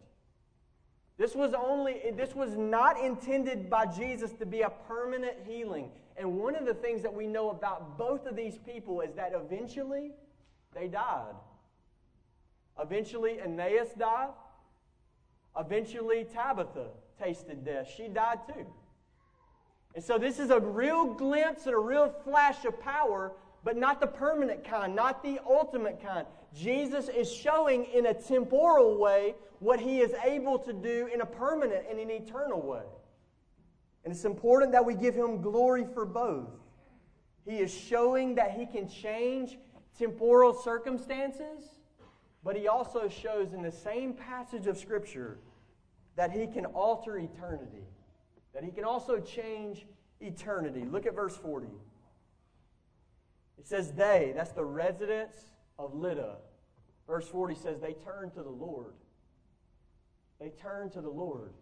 [1.19, 5.91] This was only this was not intended by Jesus to be a permanent healing.
[6.17, 9.33] And one of the things that we know about both of these people is that
[9.35, 10.13] eventually
[10.75, 11.35] they died.
[12.81, 14.31] Eventually Aeneas died.
[15.59, 16.89] Eventually Tabitha
[17.23, 17.93] tasted death.
[17.95, 18.67] She died too.
[19.95, 23.33] And so this is a real glimpse and a real flash of power,
[23.64, 26.27] but not the permanent kind, not the ultimate kind.
[26.55, 31.27] Jesus is showing in a temporal way what he is able to do in a
[31.27, 32.83] permanent and an eternal way.
[34.05, 36.48] And it's important that we give him glory for both.
[37.44, 39.59] He is showing that he can change
[39.96, 41.62] temporal circumstances,
[42.42, 45.38] but he also shows in the same passage of Scripture
[46.16, 47.87] that he can alter eternity,
[48.53, 49.87] that he can also change
[50.20, 50.85] eternity.
[50.85, 51.68] Look at verse 40.
[53.59, 55.37] It says, They, that's the residents
[55.79, 56.37] of Lydda.
[57.07, 58.95] Verse 40 says, They turned to the Lord.
[60.41, 61.53] They turned to the Lord.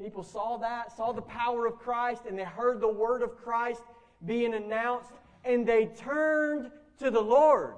[0.00, 3.82] People saw that, saw the power of Christ, and they heard the word of Christ
[4.24, 5.10] being announced,
[5.44, 7.74] and they turned to the Lord.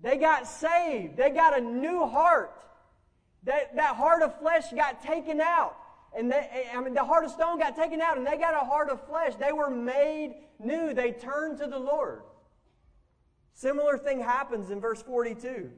[0.00, 1.16] They got saved.
[1.16, 2.52] They got a new heart.
[3.44, 5.76] That, that heart of flesh got taken out.
[6.16, 8.66] And they, I mean, the heart of stone got taken out, and they got a
[8.66, 9.34] heart of flesh.
[9.36, 10.94] They were made new.
[10.94, 12.22] They turned to the Lord.
[13.52, 15.70] Similar thing happens in verse 42.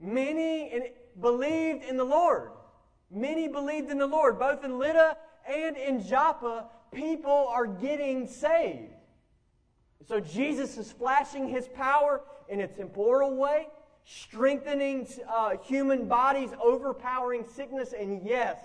[0.00, 2.50] Many believed in the Lord.
[3.10, 4.38] Many believed in the Lord.
[4.38, 5.16] Both in Lydda
[5.48, 8.92] and in Joppa, people are getting saved.
[10.06, 13.68] So Jesus is flashing his power in a temporal way,
[14.04, 18.58] strengthening uh, human bodies, overpowering sickness, and yes,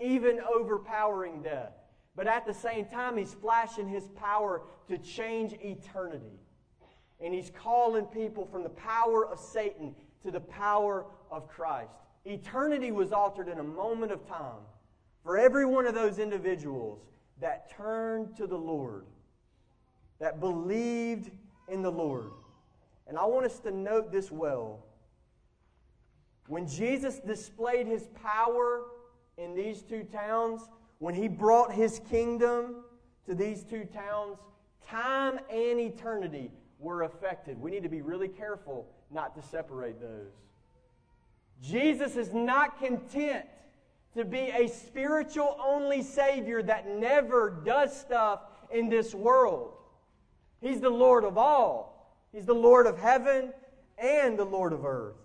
[0.00, 1.72] even overpowering death.
[2.16, 6.40] But at the same time, he's flashing his power to change eternity.
[7.20, 11.90] And he's calling people from the power of Satan to the power of Christ.
[12.24, 14.62] Eternity was altered in a moment of time
[15.22, 17.00] for every one of those individuals
[17.40, 19.04] that turned to the Lord,
[20.18, 21.30] that believed
[21.68, 22.32] in the Lord.
[23.06, 24.84] And I want us to note this well.
[26.46, 28.84] When Jesus displayed his power
[29.38, 32.84] in these two towns, when he brought his kingdom
[33.26, 34.38] to these two towns,
[34.86, 37.60] time and eternity were affected.
[37.60, 40.32] We need to be really careful not to separate those.
[41.62, 43.46] Jesus is not content
[44.14, 48.40] to be a spiritual only Savior that never does stuff
[48.72, 49.72] in this world.
[50.60, 53.52] He's the Lord of all, He's the Lord of heaven
[53.96, 55.16] and the Lord of earth.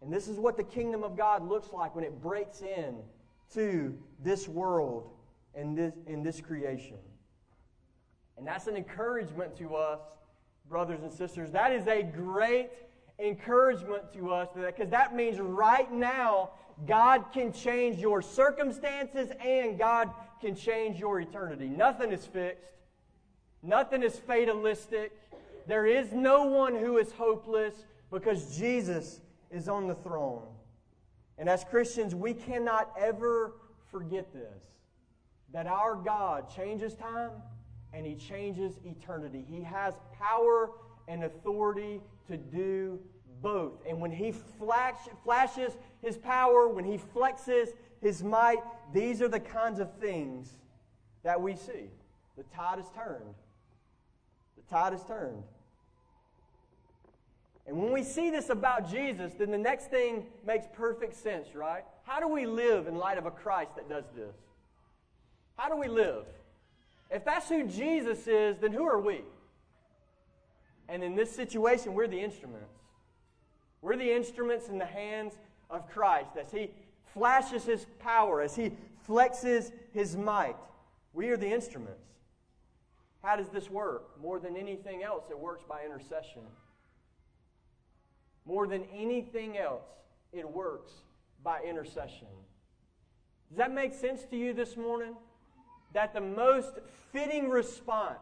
[0.00, 2.96] And this is what the kingdom of God looks like when it breaks in
[3.54, 5.10] to this world
[5.54, 6.96] and this, in this creation.
[8.36, 10.00] And that's an encouragement to us,
[10.68, 11.50] brothers and sisters.
[11.50, 12.70] That is a great
[13.18, 16.50] encouragement to us because that means right now
[16.86, 21.68] God can change your circumstances and God can change your eternity.
[21.68, 22.62] Nothing is fixed,
[23.62, 25.12] nothing is fatalistic.
[25.66, 27.74] There is no one who is hopeless
[28.10, 30.42] because Jesus is on the throne.
[31.38, 33.54] And as Christians, we cannot ever
[33.90, 34.62] forget this
[35.50, 37.30] that our God changes time
[37.94, 39.44] and He changes eternity.
[39.48, 40.72] He has power
[41.08, 43.00] and authority to do
[43.40, 43.72] both.
[43.88, 47.68] And when he flash, flashes his power, when he flexes
[48.00, 48.58] his might,
[48.92, 50.54] these are the kinds of things
[51.22, 51.90] that we see.
[52.36, 53.34] The tide is turned.
[54.56, 55.42] The tide is turned.
[57.68, 61.84] And when we see this about Jesus, then the next thing makes perfect sense, right?
[62.02, 64.34] How do we live in light of a Christ that does this?
[65.56, 66.24] How do we live?
[67.10, 69.20] If that's who Jesus is, then who are we?
[70.88, 72.72] And in this situation, we're the instruments.
[73.82, 75.34] We're the instruments in the hands
[75.68, 76.70] of Christ as He
[77.12, 78.72] flashes His power, as He
[79.06, 80.56] flexes His might.
[81.12, 82.06] We are the instruments.
[83.22, 84.18] How does this work?
[84.22, 86.42] More than anything else, it works by intercession.
[88.48, 89.84] More than anything else,
[90.32, 90.90] it works
[91.44, 92.28] by intercession.
[93.50, 95.14] Does that make sense to you this morning?
[95.92, 96.78] That the most
[97.12, 98.18] fitting response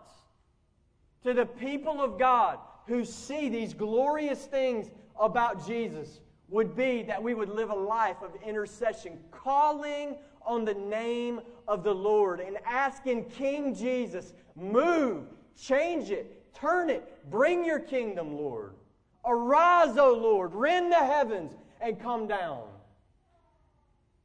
[1.22, 2.58] to the people of God
[2.88, 8.20] who see these glorious things about Jesus would be that we would live a life
[8.20, 16.10] of intercession, calling on the name of the Lord and asking King Jesus, move, change
[16.10, 18.74] it, turn it, bring your kingdom, Lord.
[19.26, 22.62] Arise, O Lord, rend the heavens and come down.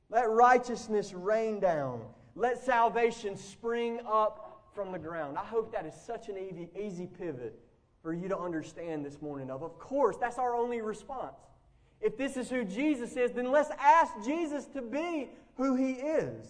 [0.10, 2.02] Let righteousness rain down.
[2.36, 5.38] Let salvation spring up from the ground.
[5.38, 7.60] I hope that is such an easy, easy pivot
[8.02, 9.64] for you to understand this morning of.
[9.64, 11.36] Of course, that's our only response.
[12.00, 16.48] If this is who Jesus is, then let's ask Jesus to be who he is.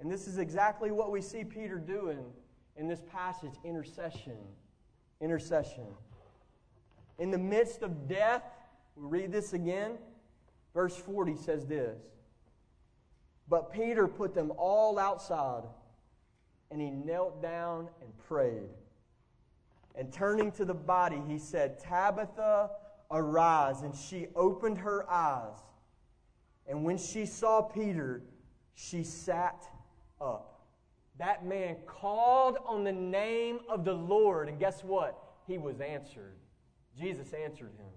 [0.00, 2.24] And this is exactly what we see Peter doing
[2.76, 4.38] in this passage intercession.
[5.20, 5.86] Intercession.
[7.18, 8.42] In the midst of death,
[8.96, 9.98] we read this again.
[10.74, 11.98] Verse 40 says this
[13.48, 15.64] But Peter put them all outside,
[16.70, 18.70] and he knelt down and prayed.
[19.94, 22.70] And turning to the body, he said, Tabitha,
[23.10, 23.82] arise.
[23.82, 25.58] And she opened her eyes.
[26.68, 28.22] And when she saw Peter,
[28.74, 29.66] she sat
[30.20, 30.60] up.
[31.18, 35.20] That man called on the name of the Lord, and guess what?
[35.48, 36.36] He was answered.
[36.98, 37.92] Jesus answered him.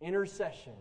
[0.00, 0.74] Intercession.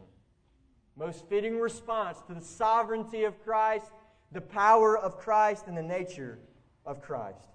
[0.96, 3.92] Most fitting response to the sovereignty of Christ,
[4.32, 6.40] the power of Christ, and the nature
[6.86, 7.50] of Christ.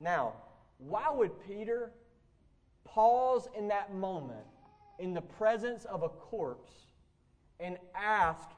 [0.00, 0.34] Now,
[0.78, 1.92] why would Peter
[2.84, 4.46] pause in that moment
[4.98, 6.72] in the presence of a corpse
[7.58, 8.48] and ask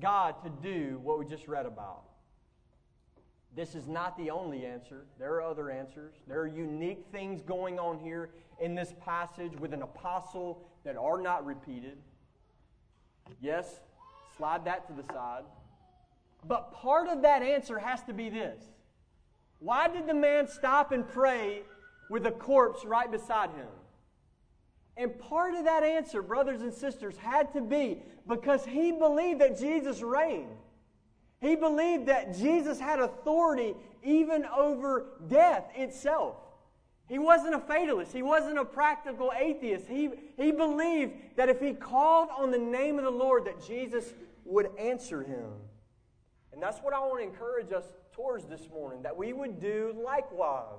[0.00, 2.02] God to do what we just read about?
[3.54, 5.06] This is not the only answer.
[5.18, 6.14] There are other answers.
[6.28, 8.30] There are unique things going on here
[8.60, 11.98] in this passage with an apostle that are not repeated.
[13.40, 13.80] Yes,
[14.36, 15.44] slide that to the side.
[16.46, 18.62] But part of that answer has to be this
[19.58, 21.62] Why did the man stop and pray
[22.08, 23.68] with a corpse right beside him?
[24.96, 29.58] And part of that answer, brothers and sisters, had to be because he believed that
[29.58, 30.56] Jesus reigned.
[31.40, 36.36] He believed that Jesus had authority even over death itself.
[37.08, 38.12] He wasn't a fatalist.
[38.12, 39.86] He wasn't a practical atheist.
[39.88, 44.12] He, he believed that if he called on the name of the Lord, that Jesus
[44.44, 45.50] would answer him.
[46.52, 49.94] And that's what I want to encourage us towards this morning, that we would do
[50.04, 50.78] likewise.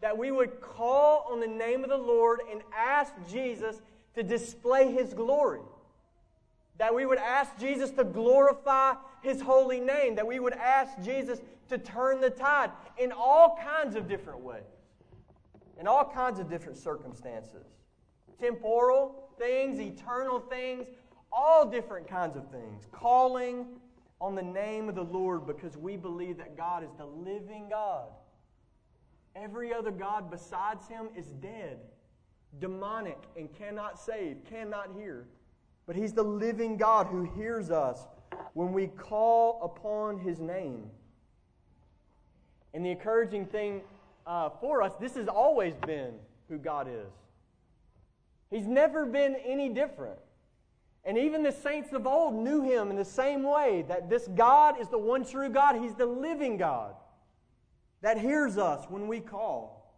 [0.00, 3.80] That we would call on the name of the Lord and ask Jesus
[4.14, 5.60] to display his glory.
[6.80, 10.16] That we would ask Jesus to glorify his holy name.
[10.16, 14.64] That we would ask Jesus to turn the tide in all kinds of different ways
[15.80, 17.66] in all kinds of different circumstances
[18.38, 20.86] temporal things, eternal things,
[21.30, 22.86] all different kinds of things.
[22.90, 23.66] Calling
[24.18, 28.08] on the name of the Lord because we believe that God is the living God.
[29.36, 31.80] Every other God besides Him is dead,
[32.58, 35.26] demonic, and cannot save, cannot hear.
[35.90, 38.06] But He's the living God who hears us
[38.54, 40.88] when we call upon His name.
[42.72, 43.80] And the encouraging thing
[44.24, 46.12] uh, for us, this has always been
[46.48, 47.10] who God is.
[48.50, 50.20] He's never been any different.
[51.04, 54.80] And even the saints of old knew him in the same way that this God
[54.80, 55.74] is the one true God.
[55.74, 56.94] He's the living God
[58.00, 59.92] that hears us when we call.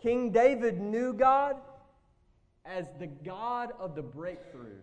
[0.00, 1.56] King David knew God
[2.64, 4.76] as the God of the breakthrough.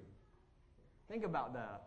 [1.10, 1.84] Think about that.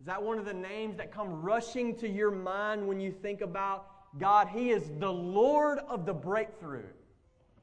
[0.00, 3.40] Is that one of the names that come rushing to your mind when you think
[3.40, 3.86] about
[4.18, 6.88] God, He is the Lord of the breakthrough.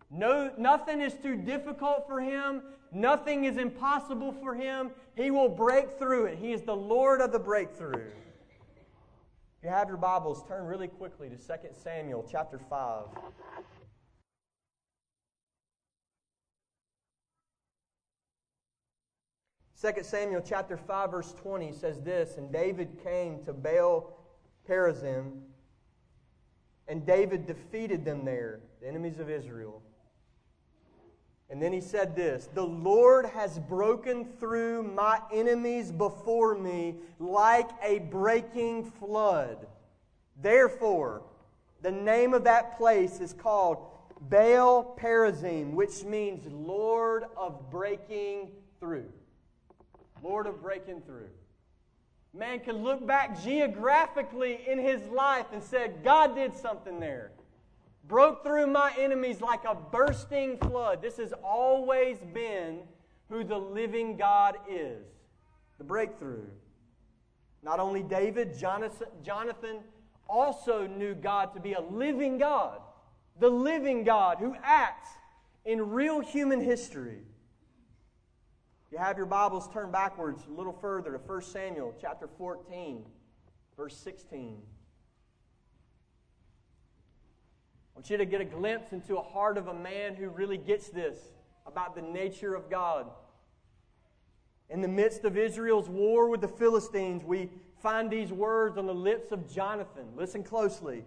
[0.09, 2.61] No, nothing is too difficult for Him.
[2.91, 4.91] Nothing is impossible for Him.
[5.15, 6.37] He will break through it.
[6.37, 8.11] He is the Lord of the breakthrough.
[9.57, 13.05] If you have your Bibles, turn really quickly to 2 Samuel chapter 5.
[19.83, 24.17] Second Samuel chapter 5 verse 20 says this, and David came to Baal
[24.65, 25.41] Perazim
[26.87, 29.81] and David defeated them there, the enemies of Israel.
[31.49, 37.69] And then he said this The Lord has broken through my enemies before me like
[37.83, 39.67] a breaking flood.
[40.41, 41.23] Therefore,
[41.81, 43.85] the name of that place is called
[44.29, 48.47] Baal Perazim, which means Lord of breaking
[48.79, 49.11] through.
[50.23, 51.29] Lord of breaking through.
[52.33, 57.31] Man could look back geographically in his life and said, God did something there.
[58.07, 61.01] Broke through my enemies like a bursting flood.
[61.01, 62.79] This has always been
[63.29, 65.05] who the living God is.
[65.77, 66.45] The breakthrough.
[67.61, 69.79] Not only David, Jonathan
[70.27, 72.81] also knew God to be a living God.
[73.39, 75.09] The living God who acts
[75.65, 77.21] in real human history
[78.93, 83.03] you have your Bibles, turn backwards a little further to 1 Samuel chapter 14,
[83.75, 84.61] verse 16.
[87.95, 90.59] I want you to get a glimpse into a heart of a man who really
[90.59, 91.17] gets this
[91.65, 93.07] about the nature of God.
[94.69, 97.49] In the midst of Israel's war with the Philistines, we
[97.81, 100.05] find these words on the lips of Jonathan.
[100.15, 101.03] Listen closely.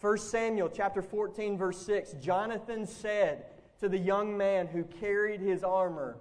[0.00, 2.14] 1 Samuel chapter 14 verse 6.
[2.22, 3.44] Jonathan said
[3.80, 6.16] to the young man who carried his armor,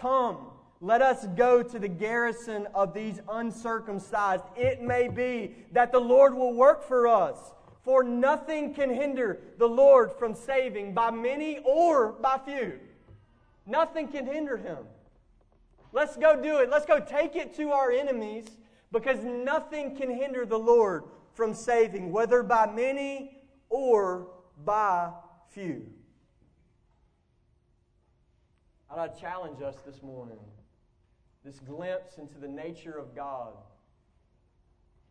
[0.00, 0.38] Come,
[0.80, 4.44] let us go to the garrison of these uncircumcised.
[4.56, 7.36] It may be that the Lord will work for us,
[7.84, 12.80] for nothing can hinder the Lord from saving by many or by few.
[13.66, 14.78] Nothing can hinder him.
[15.92, 16.70] Let's go do it.
[16.70, 18.46] Let's go take it to our enemies
[18.92, 24.28] because nothing can hinder the Lord from saving, whether by many or
[24.64, 25.10] by
[25.50, 25.86] few.
[28.98, 30.38] I challenge us this morning.
[31.44, 33.52] This glimpse into the nature of God.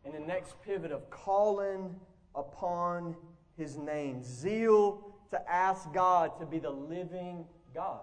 [0.04, 1.94] and the next pivot of calling
[2.34, 3.14] upon
[3.56, 4.22] his name.
[4.22, 8.00] Zeal to ask God to be the living God.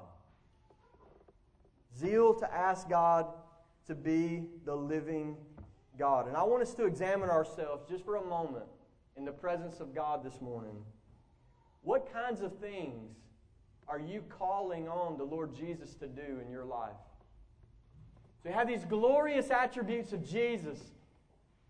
[1.97, 3.25] Zeal to ask God
[3.87, 5.37] to be the living
[5.97, 6.27] God.
[6.27, 8.65] And I want us to examine ourselves just for a moment
[9.15, 10.83] in the presence of God this morning.
[11.81, 13.15] What kinds of things
[13.87, 16.95] are you calling on the Lord Jesus to do in your life?
[18.43, 20.79] So you have these glorious attributes of Jesus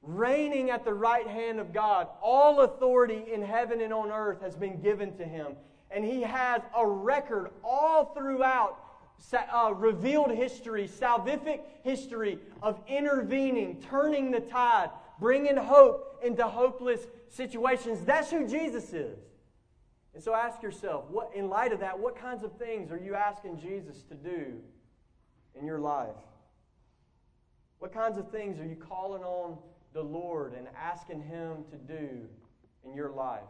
[0.02, 2.08] reigning at the right hand of God.
[2.22, 5.54] All authority in heaven and on earth has been given to him.
[5.92, 8.80] And he has a record all throughout
[9.34, 14.90] uh, revealed history, salvific history of intervening, turning the tide,
[15.20, 18.02] bringing hope into hopeless situations.
[18.02, 19.18] That's who Jesus is.
[20.18, 23.14] And so ask yourself, what, in light of that, what kinds of things are you
[23.14, 24.54] asking Jesus to do
[25.54, 26.16] in your life?
[27.78, 29.60] What kinds of things are you calling on
[29.94, 32.22] the Lord and asking Him to do
[32.84, 33.44] in your life?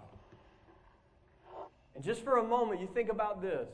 [1.95, 3.70] And just for a moment, you think about this.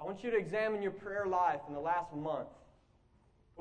[0.00, 2.48] I want you to examine your prayer life in the last month.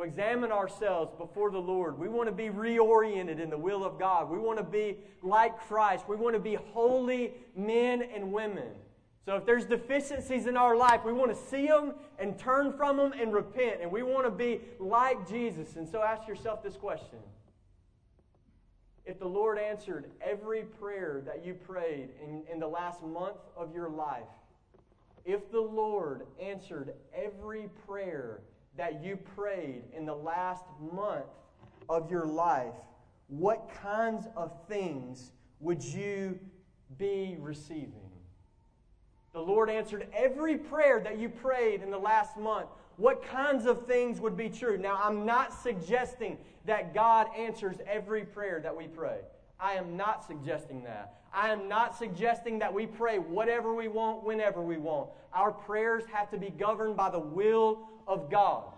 [0.02, 1.98] Examine ourselves before the Lord.
[1.98, 4.30] We want to be reoriented in the will of God.
[4.30, 6.06] We want to be like Christ.
[6.08, 8.70] We want to be holy men and women.
[9.26, 12.98] So if there's deficiencies in our life, we want to see them and turn from
[12.98, 13.82] them and repent.
[13.82, 15.76] And we want to be like Jesus.
[15.76, 17.20] And so ask yourself this question.
[19.06, 23.74] If the Lord answered every prayer that you prayed in, in the last month of
[23.74, 24.24] your life,
[25.26, 28.42] if the Lord answered every prayer
[28.80, 30.64] that you prayed in the last
[30.94, 31.26] month
[31.90, 32.74] of your life,
[33.28, 36.40] what kinds of things would you
[36.98, 38.10] be receiving?
[39.34, 42.68] The Lord answered every prayer that you prayed in the last month.
[42.96, 44.78] What kinds of things would be true?
[44.78, 49.18] Now, I'm not suggesting that God answers every prayer that we pray.
[49.60, 51.16] I am not suggesting that.
[51.34, 55.10] I am not suggesting that we pray whatever we want, whenever we want.
[55.34, 58.74] Our prayers have to be governed by the will of God.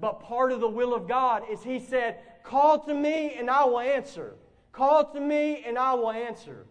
[0.00, 3.64] But part of the will of God is He said, Call to me and I
[3.64, 4.34] will answer.
[4.72, 6.66] Call to me and I will answer.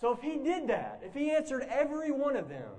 [0.00, 2.70] So if He did that, if He answered every one of them,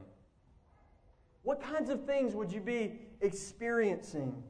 [1.44, 4.44] what kinds of things would you be experiencing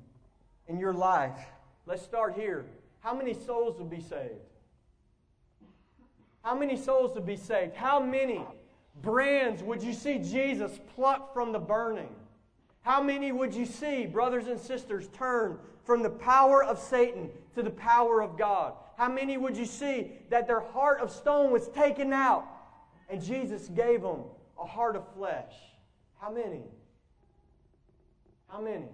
[0.67, 1.39] in your life?
[1.85, 2.65] Let's start here.
[2.99, 4.33] How many souls would be saved?
[6.47, 7.75] How many souls would be saved?
[7.75, 8.41] How many
[9.01, 12.07] brands would you see Jesus pluck from the burning?
[12.83, 17.63] How many would you see, brothers and sisters, turn from the power of Satan to
[17.63, 18.75] the power of God?
[18.97, 22.45] How many would you see that their heart of stone was taken out
[23.09, 24.21] and Jesus gave them
[24.57, 25.51] a heart of flesh?
[26.17, 26.63] How many?
[28.47, 28.87] How many?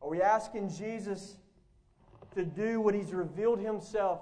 [0.00, 1.34] Are we asking Jesus
[2.36, 4.20] to do what he's revealed himself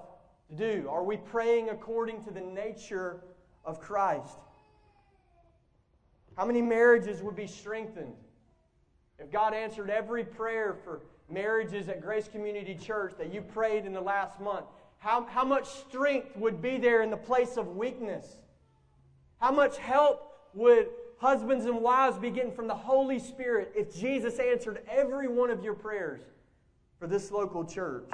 [0.49, 0.88] to do?
[0.88, 3.24] Are we praying according to the nature
[3.64, 4.38] of Christ?
[6.36, 8.14] How many marriages would be strengthened
[9.18, 13.92] if God answered every prayer for marriages at Grace Community Church that you prayed in
[13.92, 14.66] the last month?
[14.99, 18.26] How, how much strength would be there in the place of weakness?
[19.38, 20.88] How much help would
[21.18, 25.62] husbands and wives be getting from the Holy Spirit if Jesus answered every one of
[25.62, 26.20] your prayers
[26.99, 28.11] for this local church?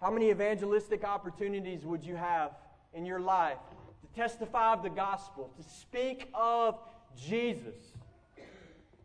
[0.00, 2.52] How many evangelistic opportunities would you have
[2.92, 3.58] in your life
[4.02, 6.78] to testify of the gospel, to speak of
[7.16, 7.74] Jesus?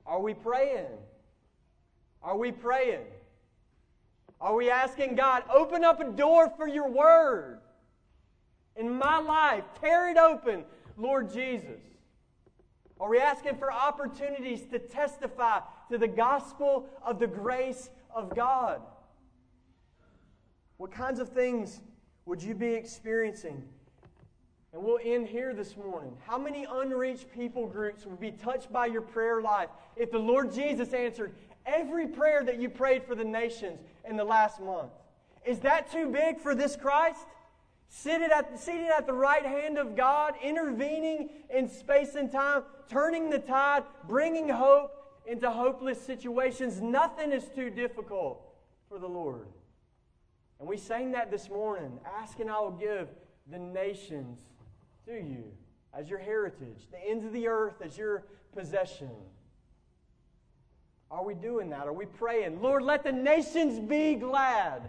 [0.06, 0.88] Are we praying?
[2.22, 3.06] Are we praying?
[4.42, 7.60] Are we asking God, open up a door for your word
[8.76, 9.64] in my life?
[9.80, 10.66] Tear it open,
[10.98, 11.80] Lord Jesus.
[13.00, 18.82] Are we asking for opportunities to testify to the gospel of the grace of God?
[20.82, 21.80] What kinds of things
[22.26, 23.62] would you be experiencing?
[24.74, 26.18] And we'll end here this morning.
[26.26, 30.52] How many unreached people groups would be touched by your prayer life if the Lord
[30.52, 31.36] Jesus answered
[31.68, 33.80] every prayer that you prayed for the nations
[34.10, 34.90] in the last month?
[35.46, 37.28] Is that too big for this Christ?
[37.88, 43.30] Seated at, seated at the right hand of God, intervening in space and time, turning
[43.30, 44.94] the tide, bringing hope
[45.28, 46.82] into hopeless situations.
[46.82, 48.42] Nothing is too difficult
[48.90, 49.46] for the Lord.
[50.62, 51.99] And we sang that this morning.
[52.22, 53.07] Ask and I will give
[53.51, 54.39] the nations
[55.07, 55.45] to you
[55.91, 59.09] as your heritage, the ends of the earth as your possession.
[61.09, 61.88] Are we doing that?
[61.88, 62.62] Are we praying?
[62.62, 64.84] Lord, let the nations be glad.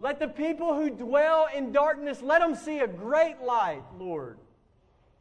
[0.00, 4.38] Let the people who dwell in darkness, let them see a great light, Lord.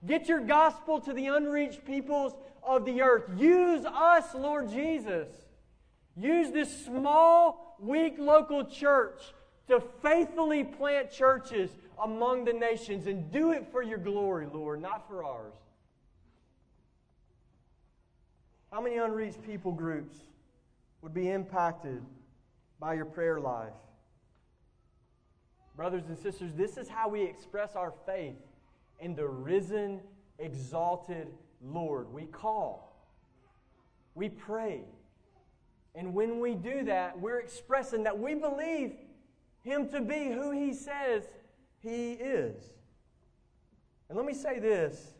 [0.07, 3.25] Get your gospel to the unreached peoples of the earth.
[3.35, 5.27] Use us, Lord Jesus.
[6.15, 9.21] Use this small weak local church
[9.67, 11.71] to faithfully plant churches
[12.03, 15.53] among the nations and do it for your glory, Lord, not for ours.
[18.71, 20.15] How many unreached people groups
[21.01, 22.01] would be impacted
[22.79, 23.73] by your prayer life?
[25.75, 28.35] Brothers and sisters, this is how we express our faith
[28.99, 30.01] in the risen,
[30.37, 31.27] exalted
[31.61, 32.11] Lord.
[32.11, 32.95] We call,
[34.13, 34.81] we pray.
[35.95, 38.93] And when we do that, we're expressing that we believe
[39.63, 41.23] Him to be who He says
[41.79, 42.55] He is.
[44.07, 45.13] And let me say this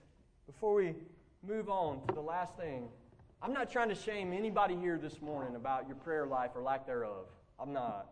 [0.47, 0.95] before we
[1.47, 2.89] move on to the last thing.
[3.41, 6.85] I'm not trying to shame anybody here this morning about your prayer life or lack
[6.85, 7.27] thereof.
[7.59, 8.09] I'm not.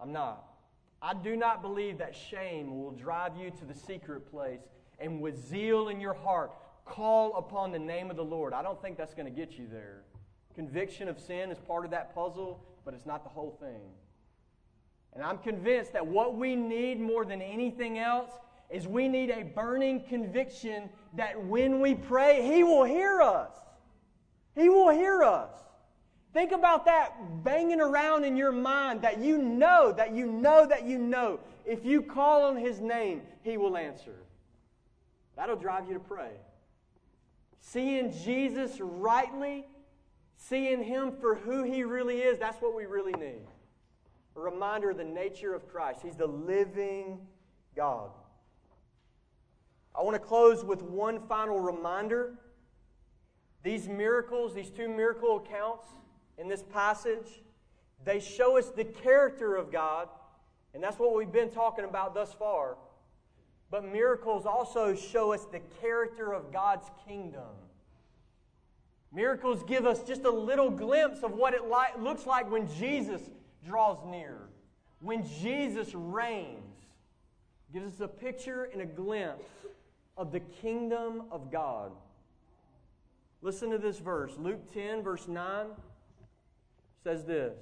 [0.00, 0.44] I'm not.
[1.00, 4.60] I do not believe that shame will drive you to the secret place
[4.98, 6.50] and with zeal in your heart
[6.84, 8.52] call upon the name of the Lord.
[8.52, 10.02] I don't think that's going to get you there.
[10.58, 13.80] Conviction of sin is part of that puzzle, but it's not the whole thing.
[15.14, 18.32] And I'm convinced that what we need more than anything else
[18.68, 23.52] is we need a burning conviction that when we pray, He will hear us.
[24.56, 25.52] He will hear us.
[26.32, 30.84] Think about that banging around in your mind that you know, that you know, that
[30.84, 31.38] you know.
[31.66, 34.24] If you call on His name, He will answer.
[35.36, 36.32] That'll drive you to pray.
[37.60, 39.64] Seeing Jesus rightly,
[40.38, 43.46] seeing Him for who He really is, that's what we really need.
[44.36, 46.00] A reminder of the nature of Christ.
[46.02, 47.18] He's the living
[47.74, 48.10] God.
[49.94, 52.34] I want to close with one final reminder
[53.64, 55.88] these miracles, these two miracle accounts
[56.38, 57.42] in this passage,
[58.04, 60.08] they show us the character of God,
[60.72, 62.76] and that's what we've been talking about thus far.
[63.70, 67.50] But miracles also show us the character of God's kingdom.
[69.12, 73.22] Miracles give us just a little glimpse of what it li- looks like when Jesus
[73.66, 74.38] draws near,
[75.00, 76.62] when Jesus reigns.
[77.72, 79.44] Gives us a picture and a glimpse
[80.16, 81.92] of the kingdom of God.
[83.42, 84.32] Listen to this verse.
[84.38, 85.66] Luke 10, verse 9
[87.04, 87.54] says this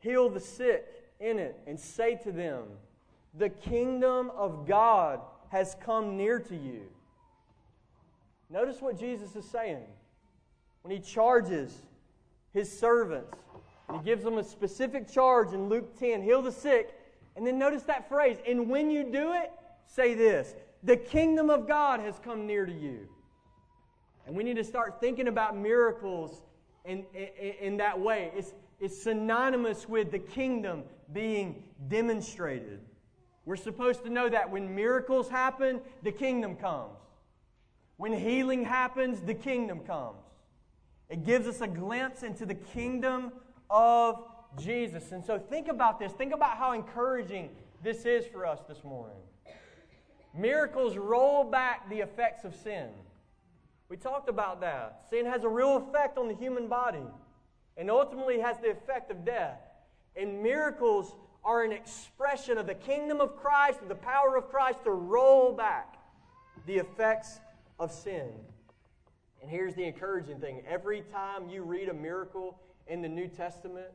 [0.00, 0.86] Heal the sick
[1.20, 2.64] in it and say to them,
[3.34, 6.82] The kingdom of God has come near to you.
[8.50, 9.84] Notice what Jesus is saying
[10.82, 11.74] when he charges
[12.52, 13.36] his servants.
[13.92, 16.94] He gives them a specific charge in Luke 10 heal the sick.
[17.36, 19.52] And then notice that phrase, and when you do it,
[19.86, 23.08] say this the kingdom of God has come near to you.
[24.26, 26.42] And we need to start thinking about miracles
[26.84, 28.30] in, in, in that way.
[28.36, 32.80] It's, it's synonymous with the kingdom being demonstrated.
[33.46, 36.98] We're supposed to know that when miracles happen, the kingdom comes.
[37.98, 40.22] When healing happens, the kingdom comes.
[41.10, 43.32] It gives us a glimpse into the kingdom
[43.68, 44.24] of
[44.56, 45.10] Jesus.
[45.10, 46.12] And so think about this.
[46.12, 47.50] Think about how encouraging
[47.82, 49.16] this is for us this morning.
[50.32, 52.88] Miracles roll back the effects of sin.
[53.88, 55.06] We talked about that.
[55.10, 57.04] Sin has a real effect on the human body
[57.76, 59.58] and ultimately has the effect of death.
[60.14, 64.84] And miracles are an expression of the kingdom of Christ, of the power of Christ
[64.84, 65.96] to roll back
[66.66, 67.40] the effects
[67.78, 68.28] of sin.
[69.40, 73.88] And here's the encouraging thing every time you read a miracle in the New Testament,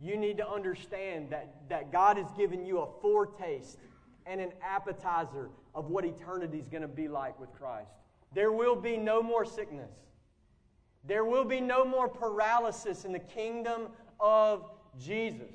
[0.00, 3.78] you need to understand that, that God has given you a foretaste
[4.26, 7.90] and an appetizer of what eternity is going to be like with Christ.
[8.34, 9.90] There will be no more sickness.
[11.04, 13.88] There will be no more paralysis in the kingdom
[14.18, 15.50] of Jesus.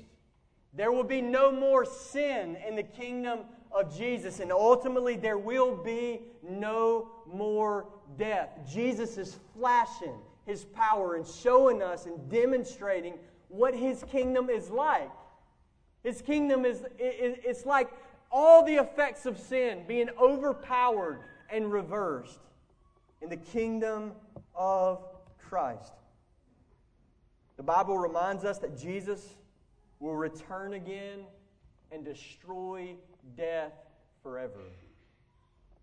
[0.74, 3.40] There will be no more sin in the kingdom
[3.72, 4.40] of Jesus.
[4.40, 7.86] And ultimately, there will be no more
[8.18, 8.50] death.
[8.68, 10.14] Jesus is flashing
[10.46, 13.14] his power and showing us and demonstrating
[13.48, 15.10] what his kingdom is like.
[16.04, 17.90] His kingdom is it's like
[18.30, 22.40] all the effects of sin being overpowered and reversed
[23.22, 24.12] in the kingdom
[24.54, 25.02] of
[25.38, 25.92] Christ.
[27.56, 29.34] The Bible reminds us that Jesus
[29.98, 31.20] will return again
[31.90, 32.94] and destroy
[33.36, 33.72] death
[34.22, 34.60] forever.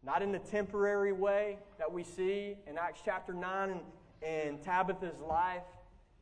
[0.04, 3.80] Not in the temporary way that we see in Acts chapter 9 and,
[4.22, 5.64] and Tabitha's life,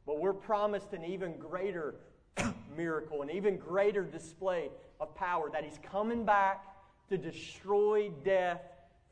[0.05, 1.95] but we're promised an even greater
[2.77, 4.69] miracle, an even greater display
[4.99, 6.63] of power that He's coming back
[7.09, 8.61] to destroy death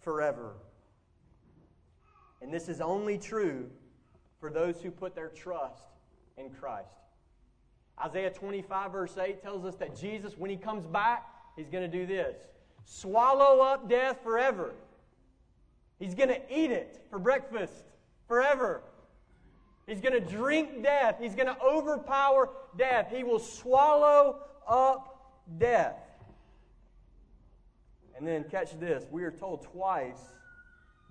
[0.02, 0.54] forever.
[2.42, 3.70] And this is only true
[4.40, 5.84] for those who put their trust
[6.38, 6.88] in Christ.
[8.04, 11.98] Isaiah 25, verse 8 tells us that Jesus, when he comes back, he's going to
[11.98, 12.36] do this
[12.86, 14.74] swallow up death forever.
[16.00, 17.84] He's going to eat it for breakfast
[18.28, 18.82] forever.
[19.86, 21.18] He's going to drink death.
[21.20, 23.08] He's going to overpower death.
[23.12, 25.98] He will swallow up death.
[28.16, 30.20] And then, catch this we are told twice,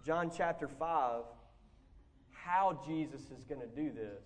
[0.04, 1.22] John chapter 5,
[2.30, 4.22] how Jesus is going to do this.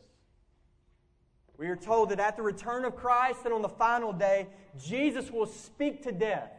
[1.63, 4.49] We are told that at the return of Christ and on the final day,
[4.85, 6.51] Jesus will speak to death.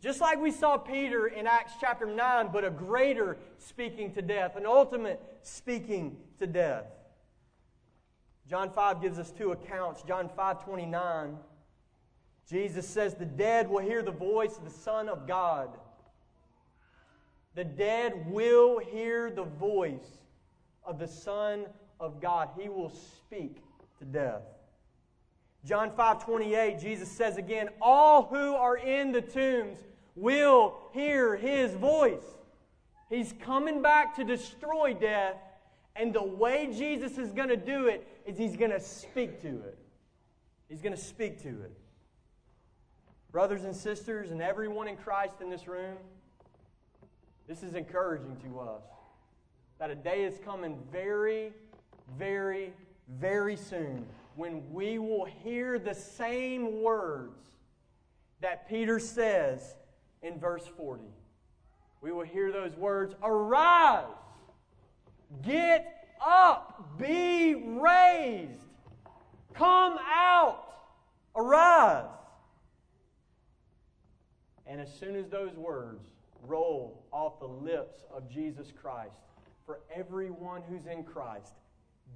[0.00, 4.54] Just like we saw Peter in Acts chapter 9, but a greater speaking to death,
[4.54, 6.84] an ultimate speaking to death.
[8.48, 10.04] John 5 gives us two accounts.
[10.04, 11.36] John 5 29,
[12.48, 15.70] Jesus says, The dead will hear the voice of the Son of God.
[17.56, 20.20] The dead will hear the voice
[20.84, 21.66] of the Son
[22.00, 22.50] of God.
[22.58, 23.56] He will speak
[23.98, 24.42] to death.
[25.64, 29.78] John 5 28, Jesus says again, All who are in the tombs
[30.14, 32.24] will hear his voice.
[33.10, 35.36] He's coming back to destroy death,
[35.94, 39.48] and the way Jesus is going to do it is he's going to speak to
[39.48, 39.78] it.
[40.68, 41.72] He's going to speak to it.
[43.30, 45.96] Brothers and sisters, and everyone in Christ in this room,
[47.46, 48.82] this is encouraging to us
[49.78, 51.52] that a day is coming very,
[53.18, 57.50] very soon when we will hear the same words
[58.40, 59.76] that Peter says
[60.22, 61.02] in verse 40.
[62.00, 64.04] We will hear those words Arise,
[65.42, 68.60] get up, be raised,
[69.54, 70.64] come out,
[71.34, 72.04] arise.
[74.66, 76.02] And as soon as those words
[76.46, 79.16] roll off the lips of Jesus Christ,
[79.64, 81.54] for everyone who's in Christ,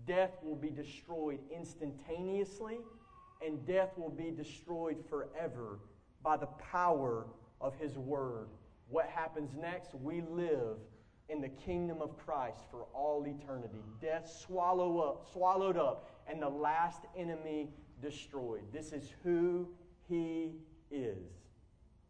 [0.07, 2.79] death will be destroyed instantaneously,
[3.45, 5.79] and death will be destroyed forever
[6.23, 7.27] by the power
[7.61, 8.49] of His Word.
[8.89, 9.95] What happens next?
[9.95, 10.77] We live
[11.29, 13.85] in the kingdom of Christ for all eternity.
[14.01, 17.71] Death swallow up, swallowed up, and the last enemy
[18.03, 18.65] destroyed.
[18.73, 19.69] This is who
[20.09, 20.53] He
[20.91, 21.19] is.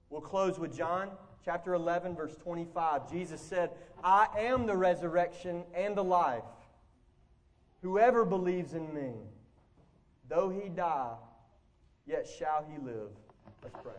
[0.08, 1.10] We'll close with John
[1.44, 3.10] chapter 11, verse 25.
[3.10, 3.70] Jesus said,
[4.02, 6.42] I am the resurrection and the life.
[7.82, 9.12] Whoever believes in me,
[10.28, 11.14] though he die,
[12.06, 13.08] yet shall he live.
[13.62, 13.92] Let's pray.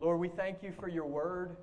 [0.00, 1.56] Lord, we thank you for your word.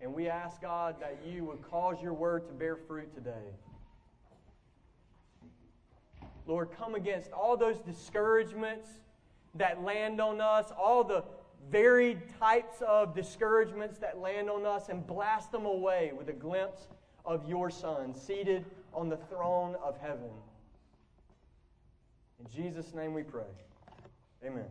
[0.00, 3.54] And we ask, God, that you would cause your word to bear fruit today.
[6.46, 8.88] Lord, come against all those discouragements
[9.54, 11.24] that land on us, all the
[11.70, 16.86] varied types of discouragements that land on us, and blast them away with a glimpse
[17.28, 18.64] of your Son seated
[18.94, 20.30] on the throne of heaven.
[22.40, 23.42] In Jesus' name we pray.
[24.44, 24.64] Amen.